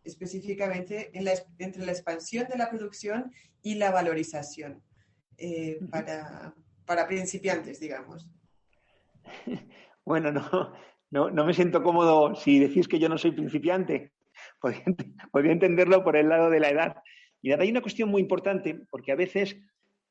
[0.03, 1.11] específicamente
[1.57, 4.83] entre la expansión de la producción y la valorización
[5.37, 6.53] eh, para,
[6.85, 8.27] para, principiantes, digamos?
[10.07, 10.71] Bueno, no,
[11.09, 14.11] no, no me siento cómodo si decís que yo no soy principiante.
[15.31, 16.97] podría entenderlo por el lado de la edad
[17.45, 19.55] y hay una cuestión muy importante, porque a veces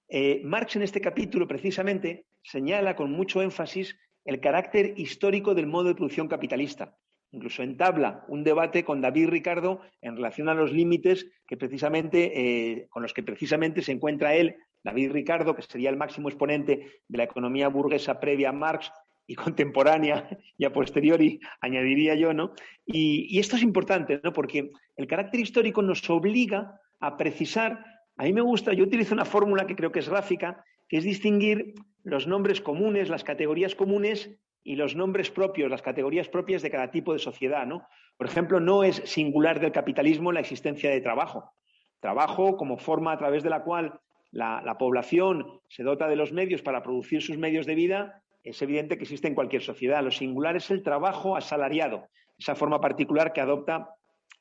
[0.09, 5.89] eh, Marx en este capítulo precisamente señala con mucho énfasis el carácter histórico del modo
[5.89, 6.97] de producción capitalista.
[7.33, 12.87] Incluso entabla un debate con David Ricardo en relación a los límites que precisamente, eh,
[12.89, 17.18] con los que precisamente se encuentra él, David Ricardo, que sería el máximo exponente de
[17.18, 18.92] la economía burguesa previa a Marx
[19.27, 22.53] y contemporánea y a posteriori, añadiría yo, ¿no?
[22.87, 24.33] Y, esto es importante, ¿no?
[24.33, 27.85] Porque el carácter histórico nos obliga a precisar,
[28.16, 31.05] a mí me gusta, yo utilizo una fórmula que creo que es gráfica, que es
[31.05, 36.70] distinguir los nombres comunes, las categorías comunes y los nombres propios, las categorías propias de
[36.70, 37.87] cada tipo de sociedad, ¿no?
[38.18, 41.53] Por ejemplo, no es singular del capitalismo la existencia de trabajo.
[42.01, 43.99] Trabajo como forma a través de la cual
[44.35, 48.61] la, la población se dota de los medios para producir sus medios de vida, es
[48.61, 50.03] evidente que existe en cualquier sociedad.
[50.03, 53.90] Lo singular es el trabajo asalariado, esa forma particular que adopta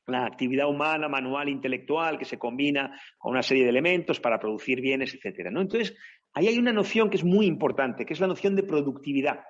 [0.06, 4.80] la actividad humana, manual, intelectual, que se combina con una serie de elementos para producir
[4.80, 5.48] bienes, etcétera.
[5.48, 5.96] Entonces,
[6.34, 9.40] ahí hay una noción que es muy importante, que es la noción de productividad.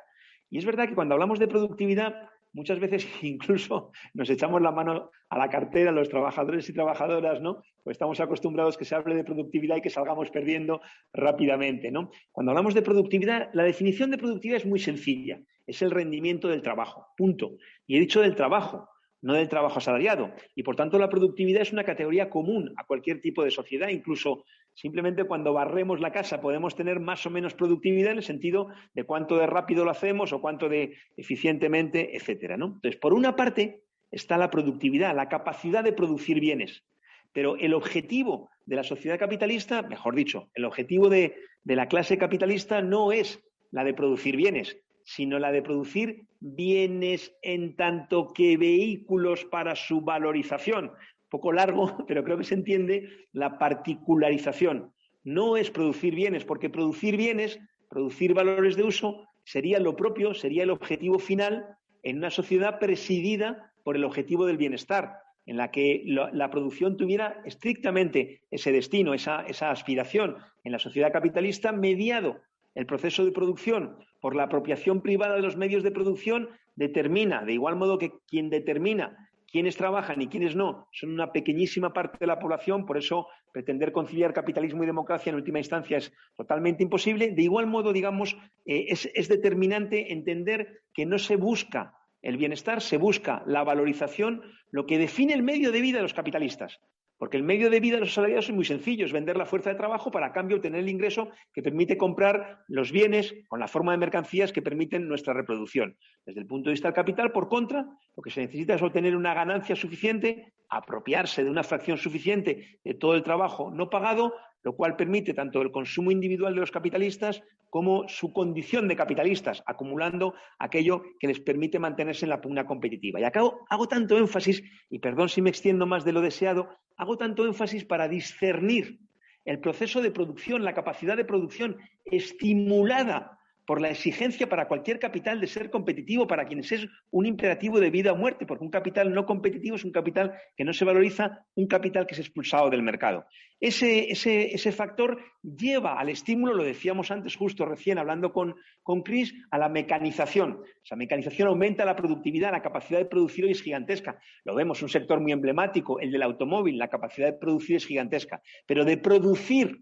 [0.51, 2.15] Y es verdad que cuando hablamos de productividad,
[2.55, 7.63] muchas veces incluso nos echamos la mano a la cartera los trabajadores y trabajadoras, ¿no?
[7.83, 10.81] Pues estamos acostumbrados que se hable de productividad y que salgamos perdiendo
[11.13, 12.11] rápidamente, ¿no?
[12.33, 16.63] Cuando hablamos de productividad, la definición de productividad es muy sencilla, es el rendimiento del
[16.63, 17.57] trabajo, punto.
[17.87, 18.89] Y he dicho del trabajo,
[19.25, 20.33] no del trabajo asalariado.
[20.55, 23.89] Y por tanto la productividad es una categoría común a cualquier tipo de sociedad.
[23.89, 28.69] Incluso simplemente cuando barremos la casa podemos tener más o menos productividad en el sentido
[28.95, 32.57] de cuánto de rápido lo hacemos o cuánto de eficientemente, etcétera.
[32.57, 32.67] ¿no?
[32.67, 36.85] Entonces, por una parte está la productividad, la capacidad de producir bienes.
[37.33, 42.19] Pero el objetivo de la sociedad capitalista, mejor dicho, el objetivo de, de la clase
[42.19, 48.57] capitalista no es la de producir bienes, sino la de producir bienes en tanto que
[48.57, 50.93] vehículos para su valorización.
[51.35, 54.93] Poco largo, pero creo que se entiende la particularización.
[55.25, 57.59] No es producir bienes, porque producir bienes,
[57.91, 61.67] producir valores de uso, sería lo propio, sería el objetivo final
[62.05, 65.17] en una sociedad presidida por el objetivo del bienestar.
[65.47, 71.71] en la que la producción tuviera estrictamente ese destino, esa aspiración en la sociedad capitalista,
[71.73, 72.41] mediado
[72.75, 77.53] el proceso de producción por la apropiación privada de los medios de producción, determina, de
[77.53, 82.27] igual modo que quien determina quiénes trabajan y quiénes no son una pequeñísima parte de
[82.27, 87.31] la población, por eso pretender conciliar capitalismo y democracia en última instancia es totalmente imposible.
[87.31, 88.37] De igual modo, digamos,
[88.67, 94.87] eh, es, determinante entender que no se busca el bienestar, se busca la valorización, lo
[94.87, 96.81] que define el medio de vida de los capitalistas.
[97.19, 99.71] Porque el medio de vida de los asalariados es muy sencillo, es vender la fuerza
[99.71, 103.69] de trabajo para a cambio obtener el ingreso que permite comprar los bienes con la
[103.69, 105.97] forma de mercancías que permiten nuestra reproducción.
[106.27, 109.17] Desde el punto de vista del capital, por contra, lo que se necesita es obtener
[109.17, 114.75] una ganancia suficiente, apropiarse de una fracción suficiente de todo el trabajo no pagado lo
[114.75, 120.35] cual permite tanto el consumo individual de los capitalistas como su condición de capitalistas, acumulando
[120.59, 123.21] aquello que les permite mantenerse en la pugna competitiva.
[123.21, 127.19] Y acá hago tanto énfasis, y perdón si me extiendo más de lo deseado, hago
[127.19, 128.99] tanto énfasis para discernir
[129.45, 135.41] el proceso de producción, la capacidad de producción estimulada por la exigencia para cualquier capital
[135.41, 139.13] de ser competitivo, para quienes es un imperativo de vida o muerte, porque un capital
[139.13, 142.83] no competitivo es un capital que no se valoriza, un capital que es expulsado del
[142.83, 143.27] mercado.
[143.61, 149.35] Ese, ese, factor lleva al estímulo, lo decíamos antes justo recién hablando con, con Chris,
[149.51, 150.61] a la mecanización.
[150.85, 154.19] Esa mecanización aumenta la productividad, la capacidad de producir hoy es gigantesca.
[154.45, 158.43] Lo vemos, un sector muy emblemático, el del automóvil, la capacidad de producir es gigantesca.
[158.67, 159.81] Pero de producir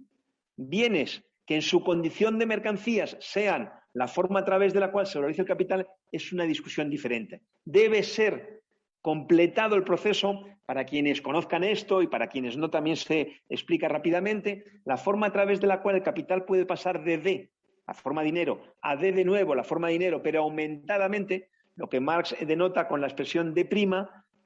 [0.56, 5.06] bienes que en su condición de mercancías sean la forma a través de la cual
[5.06, 7.42] se valoriza el capital es una discusión diferente.
[7.64, 8.62] Debe ser
[9.00, 14.64] completado el proceso para quienes conozcan esto y para quienes no también se explica rápidamente,
[14.84, 17.50] la forma a través de la cual el capital puede pasar de D,
[17.86, 22.36] la forma dinero, a D de nuevo, la forma dinero, pero aumentadamente, lo que Marx
[22.40, 23.68] denota con la expresión D',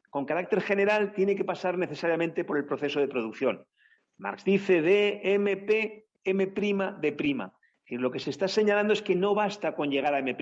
[0.09, 3.67] con carácter general, tiene que pasar necesariamente por el proceso de producción.
[4.17, 7.51] Marx dice D, MP, M', D'.
[7.91, 10.37] lo que se está señalando es que no basta con llegar a M'.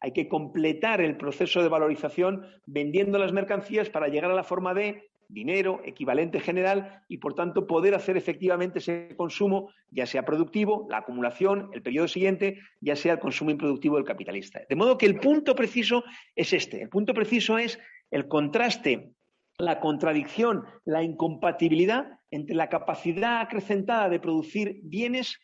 [0.00, 4.74] Hay que completar el proceso de valorización vendiendo las mercancías para llegar a la forma
[4.74, 10.86] de dinero, equivalente general, y por tanto poder hacer efectivamente ese consumo, ya sea productivo,
[10.90, 14.60] la acumulación, el periodo siguiente, ya sea el consumo improductivo del capitalista.
[14.68, 16.04] De modo que el punto preciso
[16.36, 16.82] es este.
[16.82, 17.78] El punto preciso es
[18.10, 19.12] el contraste,
[19.58, 25.38] la contradicción, la incompatibilidad entre la capacidad acrecentada de producir bienes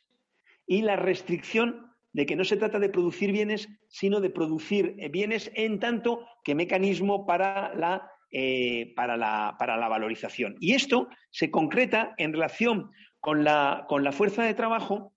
[0.67, 5.09] y la restricción de que no se trata de producir bienes, sino de producir eh,
[5.09, 10.57] bienes en tanto que mecanismo para la, eh, para la, para la valorización.
[10.61, 12.91] Y esto se concreta en relación
[13.21, 15.13] con la, con la fuerza de trabajo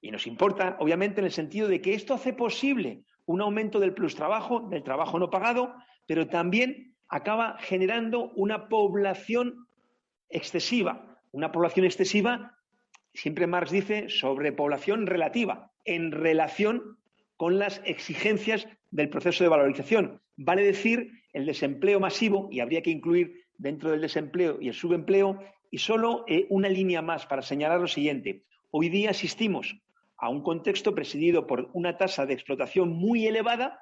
[0.00, 3.94] y nos importa, obviamente, en el sentido de que esto hace posible un aumento del
[3.94, 5.74] plus trabajo, del trabajo no pagado,
[6.06, 9.66] pero también acaba generando una población
[10.28, 11.20] excesiva.
[11.32, 12.58] Una población excesiva,
[13.14, 16.98] siempre Marx dice, sobre población relativa, en relación
[17.36, 20.20] con las exigencias del proceso de valorización.
[20.36, 25.38] Vale decir, el desempleo masivo, y habría que incluir dentro del desempleo y el subempleo,
[25.70, 28.44] y solo eh, una línea más para señalar lo siguiente.
[28.70, 29.76] Hoy día asistimos
[30.18, 33.80] a un contexto presidido por una tasa de explotación muy elevada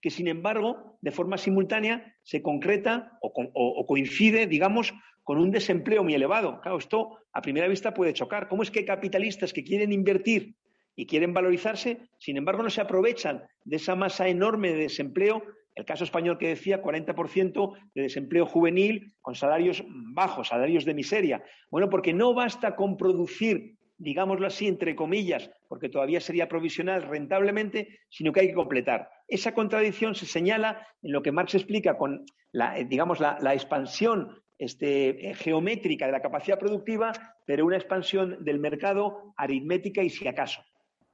[0.00, 6.14] que sin embargo, de forma simultánea, se concreta o, coincide, digamos, con un desempleo muy
[6.14, 6.60] elevado.
[6.60, 8.48] Claro, esto a primera vista puede chocar.
[8.48, 10.54] ¿Cómo es que capitalistas que quieren invertir
[10.94, 15.42] y quieren valorizarse, sin embargo, no se aprovechan de esa masa enorme de desempleo?
[15.74, 21.44] El caso español que decía 40% de desempleo juvenil con salarios bajos, salarios de miseria.
[21.70, 28.00] Bueno, porque no basta con producir digámoslo así, entre comillas, porque todavía sería provisional rentablemente,
[28.08, 29.08] sino que hay que completar.
[29.28, 34.42] Esa contradicción se señala en lo que Marx explica con la, eh, digamos, la, expansión
[34.58, 37.12] este, eh, geométrica de la capacidad productiva,
[37.44, 40.62] pero una expansión del mercado aritmética y si acaso.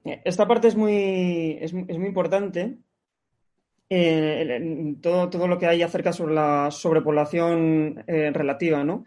[0.05, 2.79] Eh, esta parte es muy, es, muy importante.
[5.01, 9.05] todo, todo, lo que hay acerca sobre la sobrepoblación relativa, ¿no?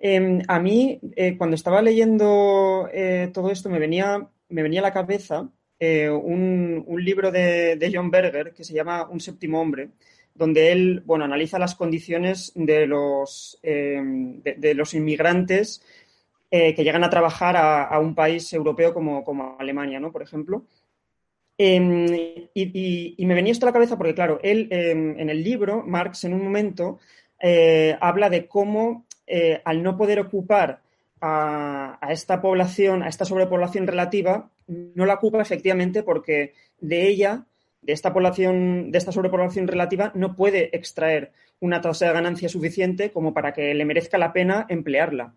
[0.00, 4.84] Em, a mí, eh, cuando estaba leyendo eh, todo esto, me venía, me venía a
[4.84, 9.90] la cabeza eh, un, libro de, John Berger que se llama Un séptimo hombre,
[10.34, 15.82] donde él bueno, analiza las condiciones de los, em, de, los inmigrantes
[16.50, 20.12] que llegan a trabajar a, un país europeo como, como Alemania, ¿no?
[20.12, 20.64] por ejemplo.
[21.58, 22.06] Em,
[22.54, 26.24] y, y, me venía esto a la cabeza porque, claro, él en el libro, Marx,
[26.24, 26.98] en un momento,
[28.00, 30.80] habla de cómo eh, al no poder ocupar
[31.20, 37.44] a, esta población, a esta sobrepoblación relativa, no la ocupa efectivamente porque de ella,
[37.82, 43.10] de esta población, de esta sobrepoblación relativa, no puede extraer una tasa de ganancia suficiente
[43.10, 45.34] como para que le merezca la pena emplearla.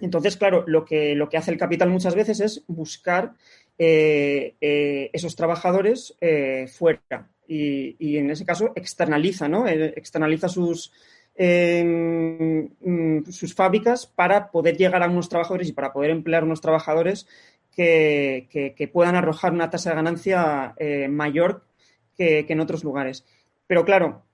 [0.00, 3.32] Entonces, claro, lo que, lo que hace el capital muchas veces es buscar
[3.78, 6.16] eh, eh, esos trabajadores
[6.68, 9.66] fuera y, en ese caso externaliza, ¿no?
[9.66, 10.92] externaliza sus,
[11.38, 17.26] mm, sus fábricas para poder llegar a unos trabajadores y para poder emplear unos trabajadores
[17.74, 20.74] que, puedan arrojar una tasa de ganancia
[21.08, 21.64] mayor
[22.16, 23.24] que, en otros lugares.
[23.68, 24.24] Pero claro,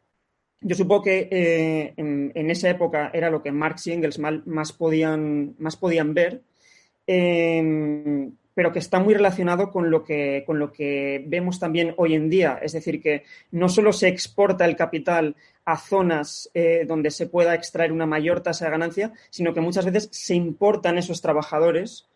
[0.63, 5.77] yo supongo que en, esa época era lo que Marx y Engels más, podían, más
[5.77, 6.43] podían ver.
[7.07, 12.15] Em, pero que está muy relacionado con lo que, con lo que vemos también hoy
[12.15, 12.59] en día.
[12.63, 15.35] Es decir, que no solo se exporta el capital
[15.65, 19.85] a zonas eh, donde se pueda extraer una mayor tasa de ganancia, sino que muchas
[19.85, 22.09] veces se importan esos trabajadores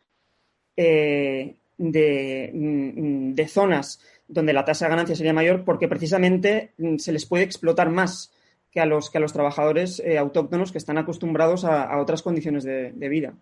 [0.77, 6.97] eh, de, mm, de, zonas donde la tasa de ganancia sería mayor porque precisamente mm,
[6.97, 8.33] se les puede explotar más
[8.71, 12.65] que a los, que a los trabajadores eh, autóctonos que están acostumbrados a, otras condiciones
[12.65, 13.35] de vida.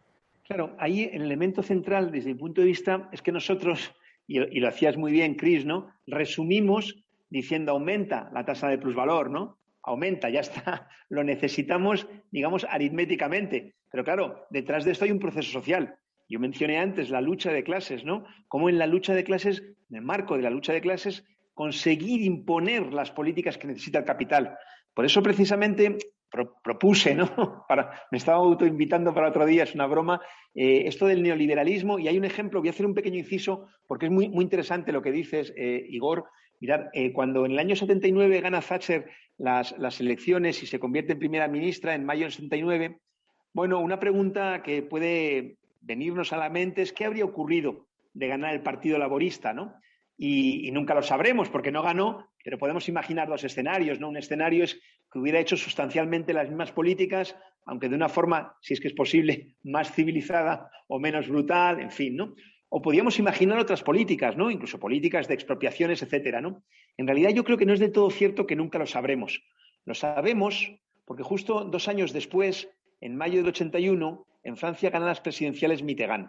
[0.46, 3.92] Claro, ahí el elemento central desde mi punto de vista es que nosotros,
[4.28, 5.90] y, lo hacías muy bien, Cris, ¿no?
[6.06, 9.58] Resumimos diciendo aumenta la tasa de plusvalor, ¿no?
[9.86, 10.88] Aumenta, ya está.
[11.08, 13.74] Lo necesitamos, digamos, aritméticamente.
[13.90, 15.96] Pero claro, detrás de esto hay un proceso social.
[16.28, 18.24] Yo mencioné antes la lucha de clases, ¿no?
[18.48, 21.24] Cómo en la lucha de clases, en el marco de la lucha de clases,
[21.54, 24.58] conseguir imponer las políticas que necesita el capital.
[24.92, 25.96] Por eso, precisamente,
[26.62, 27.30] propuse, ¿no?
[28.10, 30.20] Me estaba autoinvitando para otro día, es una broma,
[30.54, 34.06] eh, esto del neoliberalismo, y hay un ejemplo, voy a hacer un pequeño inciso, porque
[34.06, 36.24] es muy, muy interesante lo que dices, eh, Igor.
[36.58, 39.06] Mirad, eh, cuando en el año 79 gana Thatcher
[39.38, 43.00] las, elecciones y se convierte en primera ministra en mayo del 79,
[43.52, 48.54] bueno, una pregunta que puede venirnos a la mente es qué habría ocurrido de ganar
[48.54, 49.74] el Partido Laborista, ¿no?
[50.18, 54.08] y, nunca lo sabremos porque no ganó, pero podemos imaginar dos escenarios, ¿no?
[54.08, 54.80] Un escenario es
[55.10, 58.94] que hubiera hecho sustancialmente las mismas políticas, aunque de una forma, si es que es
[58.94, 62.34] posible, más civilizada o menos brutal, en fin, ¿no?
[62.68, 64.50] O podríamos imaginar otras políticas, ¿no?
[64.50, 66.62] Incluso políticas de expropiaciones, etcétera, ¿no?
[66.96, 69.42] En realidad yo creo que no es de todo cierto que nunca lo sabremos.
[69.84, 70.72] Lo sabemos
[71.04, 72.68] porque justo dos años después,
[73.00, 76.28] en mayo del 81, en Francia ganan las presidenciales Mitterrand,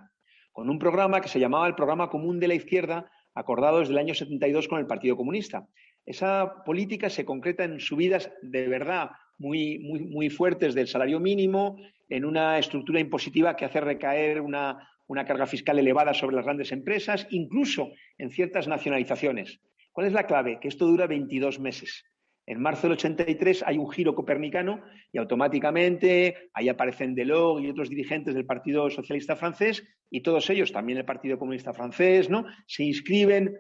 [0.51, 3.99] con un programa que se llamaba el Programa Común de la Izquierda, acordado desde el
[3.99, 5.67] año 72 con el Partido Comunista.
[6.05, 11.77] Esa política se concreta en subidas de verdad muy, muy, muy fuertes del salario mínimo,
[12.09, 16.71] en una estructura impositiva que hace recaer una, una carga fiscal elevada sobre las grandes
[16.71, 19.59] empresas, incluso en ciertas nacionalizaciones.
[19.91, 20.59] ¿Cuál es la clave?
[20.59, 22.05] Que esto dura 22 meses.
[22.45, 24.81] En marzo del 83 hay un giro copernicano
[25.11, 30.71] y automáticamente ahí aparecen Delors y otros dirigentes del Partido Socialista francés y todos ellos,
[30.71, 32.45] también el Partido Comunista francés, ¿no?
[32.65, 33.57] Se inscriben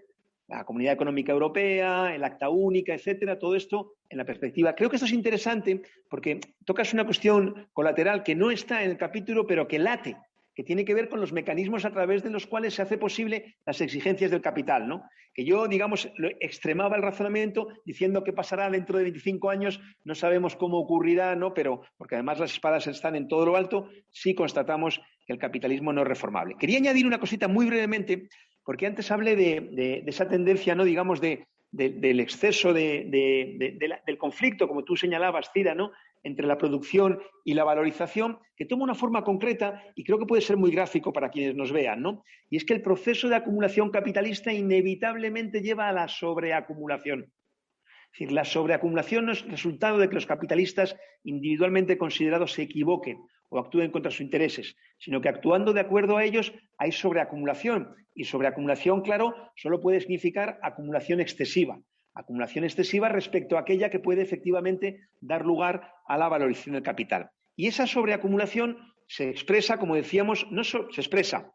[0.47, 4.73] la Comunidad Económica Europea, el Acta Única, etcétera, todo esto en la perspectiva.
[4.73, 8.97] Creo que esto es interesante porque tocas una cuestión colateral que no está en el
[8.97, 10.15] capítulo, pero que late
[10.57, 13.57] que tiene que ver con los mecanismos a través de los cuales se hace posible
[13.63, 15.03] las exigencias del capital, ¿no?
[15.31, 20.55] Que yo, digamos, extremaba el razonamiento diciendo que pasará dentro de 25 años, no sabemos
[20.55, 21.53] cómo ocurrirá, ¿no?
[21.53, 25.93] Pero, porque además las espadas están en todo lo alto, sí constatamos que el capitalismo
[25.93, 26.55] no es reformable.
[26.59, 28.27] Quería añadir una cosita muy brevemente,
[28.63, 30.85] porque antes hablé de, esa tendencia, ¿no?
[30.85, 35.91] Digamos, de, del exceso del conflicto, como tú señalabas, Cira, ¿no?
[36.27, 40.41] Entre la producción y la valorización, que toma una forma concreta y creo que puede
[40.41, 42.23] ser muy gráfico para quienes nos vean, ¿no?
[42.49, 47.21] Y es que el proceso de acumulación capitalista inevitablemente lleva a la sobreacumulación.
[47.21, 53.19] Es decir, la sobreacumulación no es resultado de que los capitalistas individualmente considerados se equivoquen
[53.49, 57.95] o actúen contra sus intereses, sino que actuando de acuerdo a ellos hay sobreacumulación.
[58.13, 61.79] Y sobreacumulación, claro, solo puede significar acumulación excesiva
[62.17, 67.29] acumulación excesiva respecto a aquella que puede efectivamente dar lugar a la valorización del capital.
[67.55, 71.53] Y esa sobreacumulación se expresa, como decíamos, no se expresa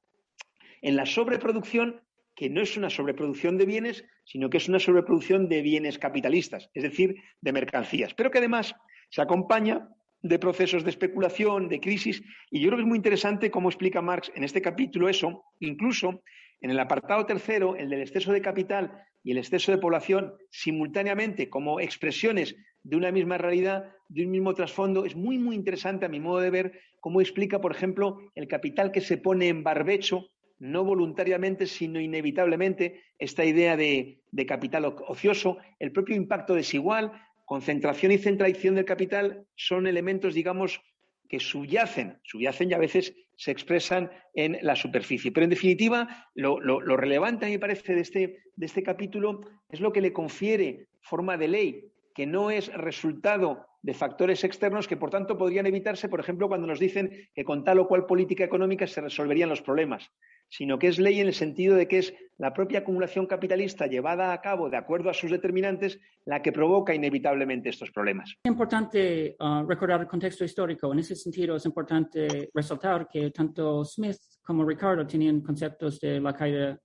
[0.81, 2.01] en la sobreproducción,
[2.35, 6.71] que no es una sobreproducción de bienes, sino que es una sobreproducción de bienes capitalistas,
[6.75, 8.75] es decir, de mercancías, pero que además
[9.11, 9.89] se acompaña
[10.23, 14.01] de procesos de especulación, de crisis, y yo creo que es muy interesante cómo explica
[14.01, 16.23] Marx en este capítulo eso, incluso
[16.63, 21.51] en el apartado tercero, el del exceso de capital y el exceso de población, simultáneamente
[21.51, 26.09] como expresiones de una misma realidad, de un mismo trasfondo, es muy, muy interesante a
[26.09, 30.29] mi modo de ver cómo explica, por ejemplo, el capital que se pone en barbecho,
[30.59, 37.13] no voluntariamente, sino inevitablemente, esta idea de, capital ocioso, el propio impacto desigual,
[37.45, 40.81] concentración y centralización del capital son elementos, digamos,
[41.29, 45.33] que subyacen, subyacen y a veces se expresan en la superficie.
[45.33, 46.59] Pero en definitiva, lo,
[46.97, 50.89] relevante a mí me parece de este, de este capítulo es lo que le confiere
[51.01, 56.09] forma de ley que no es resultado de factores externos que, por tanto, podrían evitarse,
[56.09, 59.63] por ejemplo, cuando nos dicen que con tal o cual política económica se resolverían los
[59.63, 60.11] problemas,
[60.53, 64.35] sino que es ley en el sentido de que es la propia acumulación capitalista llevada
[64.35, 68.37] a cabo de acuerdo a sus determinantes la que provoca inevitablemente estos problemas.
[68.45, 70.93] Es importante uh, recordar el contexto histórico.
[70.93, 76.35] En ese sentido, es importante resaltar que tanto Smith como Ricardo tenían conceptos de la
[76.35, 76.79] caída,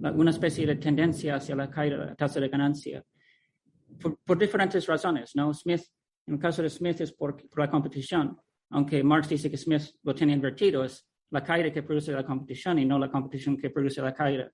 [0.00, 3.04] una especie de tendencia hacia la caída de la tasa de ganancia,
[4.00, 5.36] por, por diferentes razones.
[5.36, 5.54] ¿no?
[5.54, 5.82] Smith
[6.26, 8.36] en el caso de Smith es por, la competición,
[8.70, 12.78] aunque Marx dice que Smith lo tiene invertido, es la caída que produce la competición
[12.78, 14.50] y no la competición que produce la caída.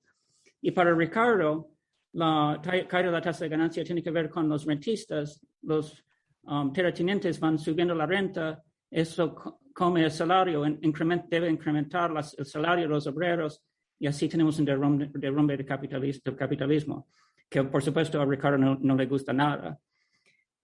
[0.62, 1.72] Y para Ricardo,
[2.12, 6.04] la caída de la tasa de ganancia tiene que ver con los rentistas, los
[6.42, 12.94] um, terratenientes van subiendo la renta, eso come el salario, debe incrementar el salario de
[12.94, 13.62] los obreros
[13.98, 17.08] y así tenemos un derrumbe, del, capitalismo,
[17.48, 19.78] que por supuesto a Ricardo no le gusta nada.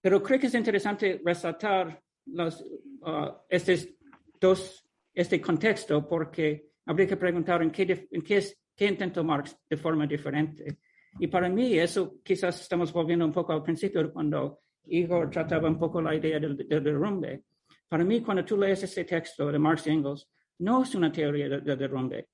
[0.04, 3.96] Pero creo que es interesante resaltar uh, este,
[4.38, 4.83] dos,
[5.14, 8.44] este contexto porque habría que preguntar en qué, en qué,
[8.74, 10.78] qué intentó Marx de forma diferente.
[11.18, 15.78] Y para mí eso quizás estamos volviendo un poco al principio cuando Igor trataba un
[15.78, 17.44] poco la idea del, derrumbe.
[17.88, 21.48] Para mí, cuando tú lees este texto de Marx y Engels, no es una teoría
[21.48, 22.28] del de derrumbe.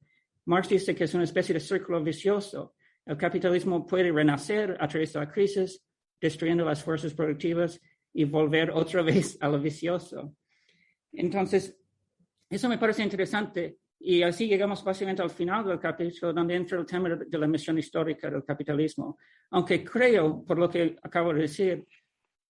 [0.46, 2.74] Marx dice que es una especie de círculo vicioso.
[3.04, 5.84] El capitalismo puede renacer a través de la crisis,
[6.20, 7.80] destruyendo las fuerzas productivas
[8.12, 10.34] y volver otra vez a lo vicioso.
[11.12, 11.79] Entonces,
[12.50, 16.86] eso me parece interesante y así llegamos básicamente al final del capítulo donde entra el
[16.86, 19.18] tema de la misión histórica del capitalismo.
[19.50, 21.86] Aunque creo, por lo que acabo de decir,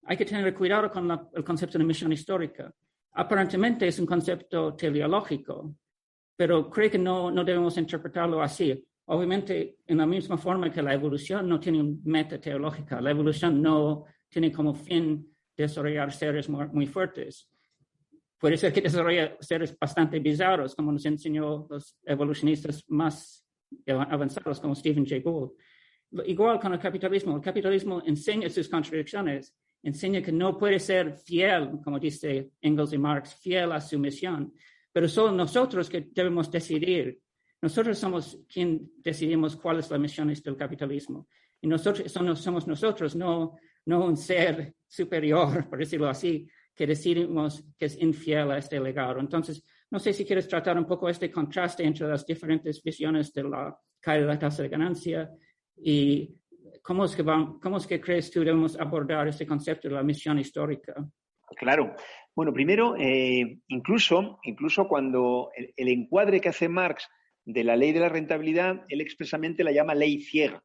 [0.04, 2.72] hay que tener cuidado con el concepto de misión histórica.
[3.12, 5.74] Aparentemente es un concepto teleológico,
[6.36, 8.82] pero creo que no, no debemos interpretarlo así.
[9.06, 13.60] Obviamente, en la misma forma que la evolución no tiene una meta teológica, la evolución
[13.60, 17.49] no tiene como fin desarrollar seres muy, fuertes.
[18.40, 23.46] Puede ser que desarrolle seres bastante bizarros, como nos enseñó los evolucionistas más
[23.86, 25.52] avanzados, como Stephen Jay Gould.
[26.24, 31.78] Igual con el capitalismo, el capitalismo enseña sus contradicciones, enseña que no puede ser fiel,
[31.84, 34.52] como dice Engels y Marx, fiel a su misión,
[34.90, 37.20] pero solo nosotros que debemos decidir
[37.62, 41.28] nosotros somos quien decidimos cuál es la misión del capitalismo.
[41.60, 46.48] Y nosotros somos nosotros, no, no un ser superior, por decirlo así,
[46.80, 49.20] que decidimos que es infiel a este legado.
[49.20, 53.44] Entonces, no sé si quieres tratar un poco este contraste entre las diferentes visiones de
[53.44, 55.30] la caída de la tasa de ganancia
[55.76, 56.34] y
[56.80, 60.38] cómo es que, cómo es que crees tú debemos abordar este concepto de la misión
[60.38, 60.94] histórica.
[61.54, 61.94] Claro.
[62.34, 67.06] Bueno, primero, eh, incluso, incluso cuando el, encuadre que hace Marx
[67.44, 70.62] de la ley de la rentabilidad, él expresamente la llama ley ciega.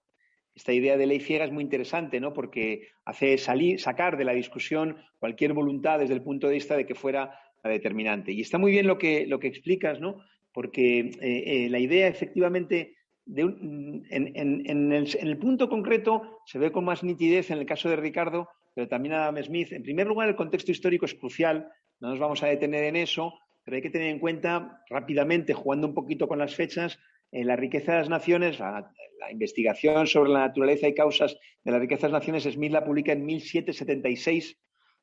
[0.55, 2.33] Esta idea de ley ciega es muy interesante, ¿no?
[2.33, 6.85] Porque hace salir, sacar de la discusión cualquier voluntad desde el punto de vista de
[6.85, 8.31] que fuera la determinante.
[8.31, 10.23] Y está muy bien lo que, lo que explicas, ¿no?
[10.53, 12.95] Porque eh, eh, la idea efectivamente
[13.25, 18.47] de en, el, punto concreto se ve con más nitidez en el caso de Ricardo,
[18.73, 19.73] pero también Adam Smith.
[19.73, 21.67] En primer lugar, el contexto histórico es crucial,
[21.99, 23.33] no nos vamos a detener en eso,
[23.63, 26.99] pero hay que tener en cuenta rápidamente, jugando un poquito con las fechas,
[27.35, 28.91] en eh, la riqueza de las naciones, la,
[29.29, 33.11] investigación sobre la naturaleza y causas de la riqueza de las naciones, Smith la publica
[33.11, 34.59] en 1776.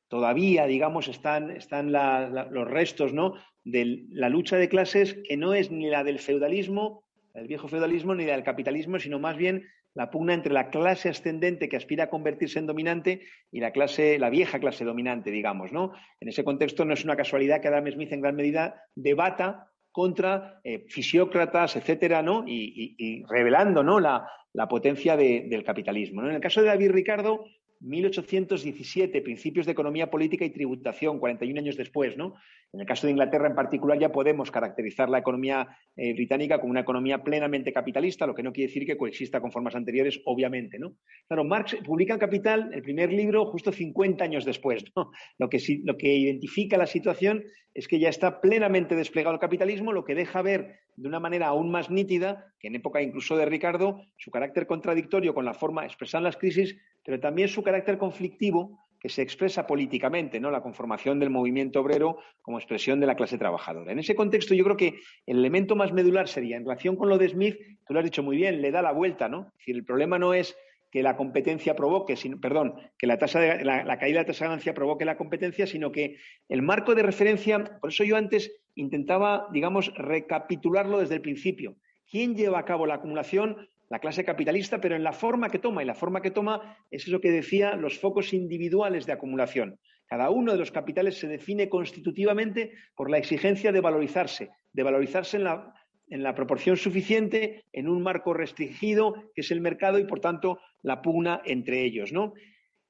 [0.07, 3.33] Todavía, digamos, están, están los restos ¿no?
[3.65, 7.03] de la lucha de clases, que no es ni la del feudalismo,
[7.33, 11.09] el viejo feudalismo, ni la del capitalismo, sino más bien la pugna entre la clase
[11.09, 15.71] ascendente que aspira a convertirse en dominante y la clase, la vieja clase dominante, digamos,
[15.71, 15.91] ¿no?
[16.19, 20.59] En ese contexto no es una casualidad que Adam Smith en gran medida debata contra
[20.63, 22.43] eh, fisiócratas, etcétera, ¿no?
[22.45, 24.01] Y, revelando, ¿no?
[24.01, 24.27] La,
[24.67, 26.23] potencia del capitalismo.
[26.23, 27.45] En el caso de David Ricardo,
[27.83, 32.35] 1817, principios de economía política y tributación, 41 años después, ¿no?
[32.71, 36.71] En el caso de Inglaterra en particular ya podemos caracterizar la economía eh, británica como
[36.71, 40.79] una economía plenamente capitalista, lo que no quiere decir que coexista con formas anteriores, obviamente,
[40.79, 40.95] ¿no?
[41.27, 45.11] Claro, Marx publica Capital el primer libro justo 50 años después, ¿no?
[45.37, 49.91] Lo que, lo que identifica la situación es que ya está plenamente desplegado el capitalismo,
[49.91, 53.45] lo que deja ver de una manera aún más nítida, que en época incluso de
[53.45, 57.97] Ricardo, su carácter contradictorio con la forma expresada en las crisis, pero también su carácter
[57.97, 60.49] conflictivo que se expresa políticamente, ¿no?
[60.49, 63.91] La conformación del movimiento obrero como expresión de la clase trabajadora.
[63.91, 67.17] En ese contexto, yo creo que el elemento más medular sería, en relación con lo
[67.17, 69.47] de Smith, tú lo has dicho muy bien, le da la vuelta, ¿no?
[69.47, 70.55] Es decir, el problema no es
[70.89, 74.27] que la competencia provoque, sino, perdón, que la, tasa de, la, la, caída de la
[74.27, 76.15] tasa de ganancia provoque la competencia, sino que
[76.47, 81.75] el marco de referencia, por eso yo antes intentaba, digamos, recapitularlo desde el principio.
[82.09, 83.67] ¿Quién lleva a cabo la acumulación?
[83.93, 85.83] La clase capitalista, pero en la forma que toma.
[85.83, 89.77] Y la forma que toma es eso que decía, los focos individuales de acumulación.
[90.07, 95.37] Cada uno de los capitales se define constitutivamente por la exigencia de valorizarse, de valorizarse
[95.37, 95.75] en la,
[96.07, 100.59] en la proporción suficiente en un marco restringido, que es el mercado, y por tanto
[100.81, 102.11] la pugna entre ellos.
[102.11, 102.33] ¿no?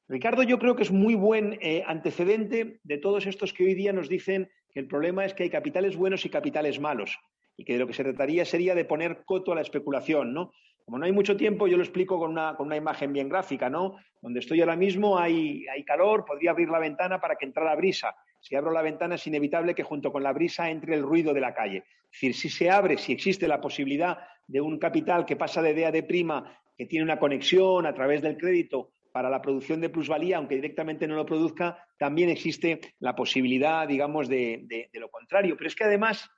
[0.07, 3.91] Ricardo, yo creo que es muy buen eh, antecedente de todos estos que hoy día
[3.91, 7.19] nos dicen que el problema es que hay capitales buenos y capitales malos,
[7.57, 10.53] y que de lo que se trataría sería de poner coto a la especulación, ¿no?
[10.85, 13.69] Como no hay mucho tiempo, yo lo explico con una, con una imagen bien gráfica,
[13.69, 13.95] ¿no?
[14.21, 18.15] Donde estoy ahora mismo hay, hay calor, podría abrir la ventana para que entrara brisa.
[18.41, 21.39] Si abro la ventana es inevitable que junto con la brisa entre el ruido de
[21.39, 21.77] la calle.
[21.77, 25.73] Es decir, si se abre, si existe la posibilidad de un capital que pasa de
[25.73, 29.89] DEA de prima, que tiene una conexión a través del crédito para la producción de
[29.89, 35.55] plusvalía, aunque directamente no lo produzca, también existe la posibilidad, digamos, de, de lo contrario.
[35.55, 36.29] Pero es que además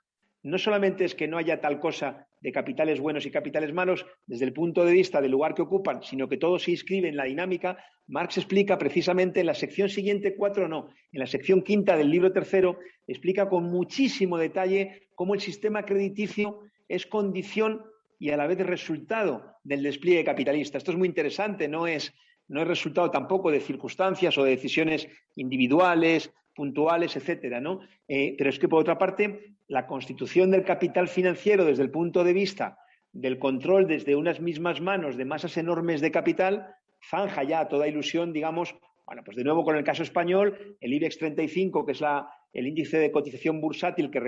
[0.45, 4.45] no solamente es que no haya tal cosa de capitales buenos y capitales malos desde
[4.45, 7.23] el punto de vista del lugar que ocupan, sino que todo se inscribe en la
[7.23, 12.11] dinámica, Marx explica precisamente en la sección siguiente, cuatro no, en la sección quinta del
[12.11, 12.77] libro tercero,
[13.07, 17.83] explica con muchísimo detalle cómo el sistema crediticio es condición
[18.19, 20.77] y a la vez resultado del despliegue capitalista.
[20.77, 22.13] Esto es muy interesante, no es,
[22.47, 27.81] no es resultado tampoco de circunstancias o de decisiones individuales, puntuales, etcétera, ¿no?
[28.07, 32.23] Eh, pero es que, por otra parte, la constitución del capital financiero desde el punto
[32.23, 32.79] de vista
[33.11, 36.75] del control desde unas mismas manos de masas enormes de capital
[37.09, 38.75] zanja ya toda ilusión, digamos,
[39.05, 42.67] bueno, pues de nuevo con el caso español, el IBEX 35, que es la, el
[42.67, 44.19] índice de cotización bursátil que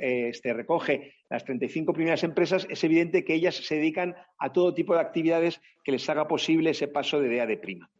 [0.00, 4.74] eh, este, recoge las 35 primeras empresas, es evidente que ellas se dedican a todo
[4.74, 7.90] tipo de actividades que les haga posible ese paso de idea de prima.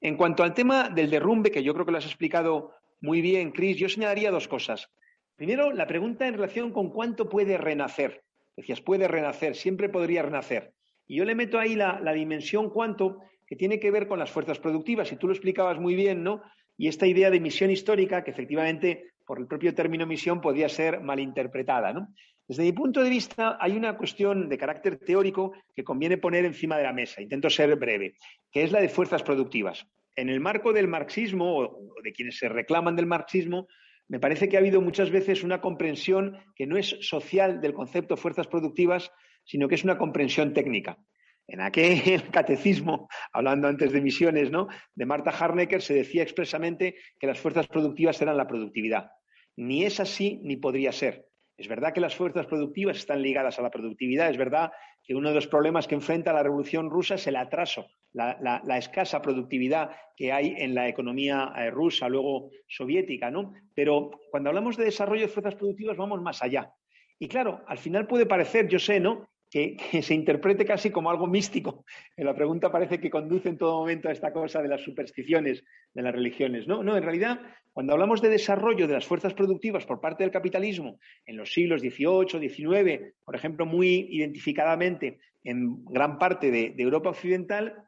[0.00, 3.52] En cuanto al tema del derrumbe, que yo creo que lo has explicado muy bien,
[3.52, 4.88] Cris, yo señalaría dos cosas.
[5.36, 8.24] Primero, la pregunta en relación con cuánto puede renacer.
[8.56, 10.72] Decías, puede renacer, siempre podría renacer.
[11.06, 14.58] Y yo le meto ahí la, dimensión cuánto que tiene que ver con las fuerzas
[14.58, 16.42] productivas, y tú lo explicabas muy bien, ¿no?
[16.76, 21.00] Y esta idea de misión histórica, que efectivamente, por el propio término misión, podría ser
[21.00, 22.08] malinterpretada, ¿no?
[22.48, 26.76] Desde mi punto de vista, hay una cuestión de carácter teórico que conviene poner encima
[26.76, 27.22] de la mesa.
[27.22, 28.14] Intento ser breve,
[28.50, 29.86] que es la de fuerzas productivas.
[30.18, 33.68] En el marco del marxismo, o de quienes se reclaman del marxismo,
[34.08, 38.16] me parece que ha habido muchas veces una comprensión que no es social del concepto
[38.16, 39.12] fuerzas productivas,
[39.44, 40.98] sino que es una comprensión técnica.
[41.46, 44.66] En aquel catecismo, hablando antes de misiones, ¿no?
[44.92, 49.12] de Marta Harnecker, se decía expresamente que las fuerzas productivas eran la productividad.
[49.54, 51.27] Ni es así ni podría ser.
[51.58, 54.70] Es verdad que las fuerzas productivas están ligadas a la productividad, es verdad
[55.02, 59.20] que uno de los problemas que enfrenta la revolución rusa es el atraso, la, escasa
[59.20, 63.54] productividad que hay en la economía eh, rusa, luego soviética, ¿no?
[63.74, 66.72] Pero cuando hablamos de desarrollo de fuerzas productivas vamos más allá.
[67.18, 69.28] Y claro, al final puede parecer, yo sé, ¿no?
[69.50, 71.84] Que, se interprete casi como algo místico.
[72.16, 76.02] La pregunta parece que conduce en todo momento a esta cosa de las supersticiones de
[76.02, 76.66] las religiones.
[76.66, 77.40] No, no, en realidad,
[77.72, 81.80] cuando hablamos de desarrollo de las fuerzas productivas por parte del capitalismo en los siglos
[81.80, 87.84] XVIII, XIX, por ejemplo, muy identificadamente en gran parte de Europa Occidental,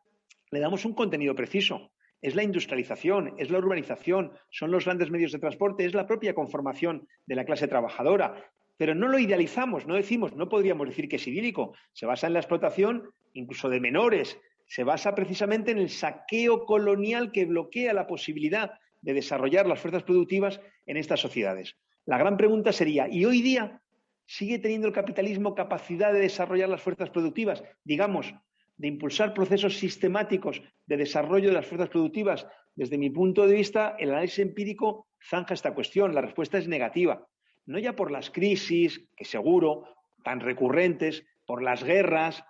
[0.51, 1.91] le damos un contenido preciso
[2.23, 6.35] es la industrialización, es la urbanización, son los grandes medios de transporte, es la propia
[6.35, 8.51] conformación de la clase trabajadora,
[8.81, 12.33] pero no lo idealizamos, no decimos, no podríamos decir que es idílico, se basa en
[12.33, 18.07] la explotación incluso de menores, se basa precisamente en el saqueo colonial que bloquea la
[18.07, 18.73] posibilidad
[19.03, 21.77] de desarrollar las fuerzas productivas en estas sociedades.
[22.07, 23.83] La gran pregunta sería, ¿y hoy día
[24.25, 27.63] sigue teniendo el capitalismo capacidad de desarrollar las fuerzas productivas?
[27.85, 28.33] Digamos,
[28.79, 32.47] de impulsar procesos sistemáticos de desarrollo de las fuerzas productivas.
[32.75, 36.15] Desde mi punto de vista, el análisis empírico zanja esta cuestión.
[36.15, 37.27] La respuesta es negativa
[37.67, 39.85] no ya por las crisis, que seguro,
[40.23, 42.45] tan recurrentes, por las guerras,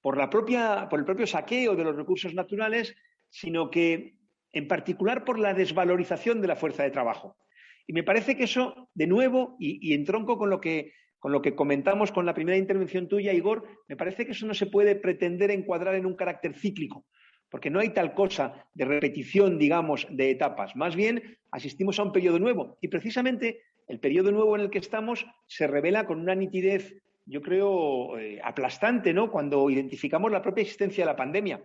[0.00, 2.94] por, la propia, por el propio saqueo de los recursos naturales,
[3.30, 4.14] sino que
[4.52, 7.36] en particular por la desvalorización de la fuerza de trabajo.
[7.86, 11.42] Y me parece que eso, de nuevo, y, en tronco con lo, que, con lo
[11.42, 14.94] que comentamos con la primera intervención tuya, Igor, me parece que eso no se puede
[14.94, 17.06] pretender encuadrar en un carácter cíclico,
[17.50, 20.76] porque no hay tal cosa de repetición, digamos, de etapas.
[20.76, 22.78] Más bien, asistimos a un periodo nuevo.
[22.80, 27.42] Y precisamente el periodo nuevo en el que estamos se revela con una nitidez, yo
[27.42, 29.30] creo, eh, aplastante, ¿no?
[29.30, 31.62] Cuando identificamos la propia existencia de la pandemia.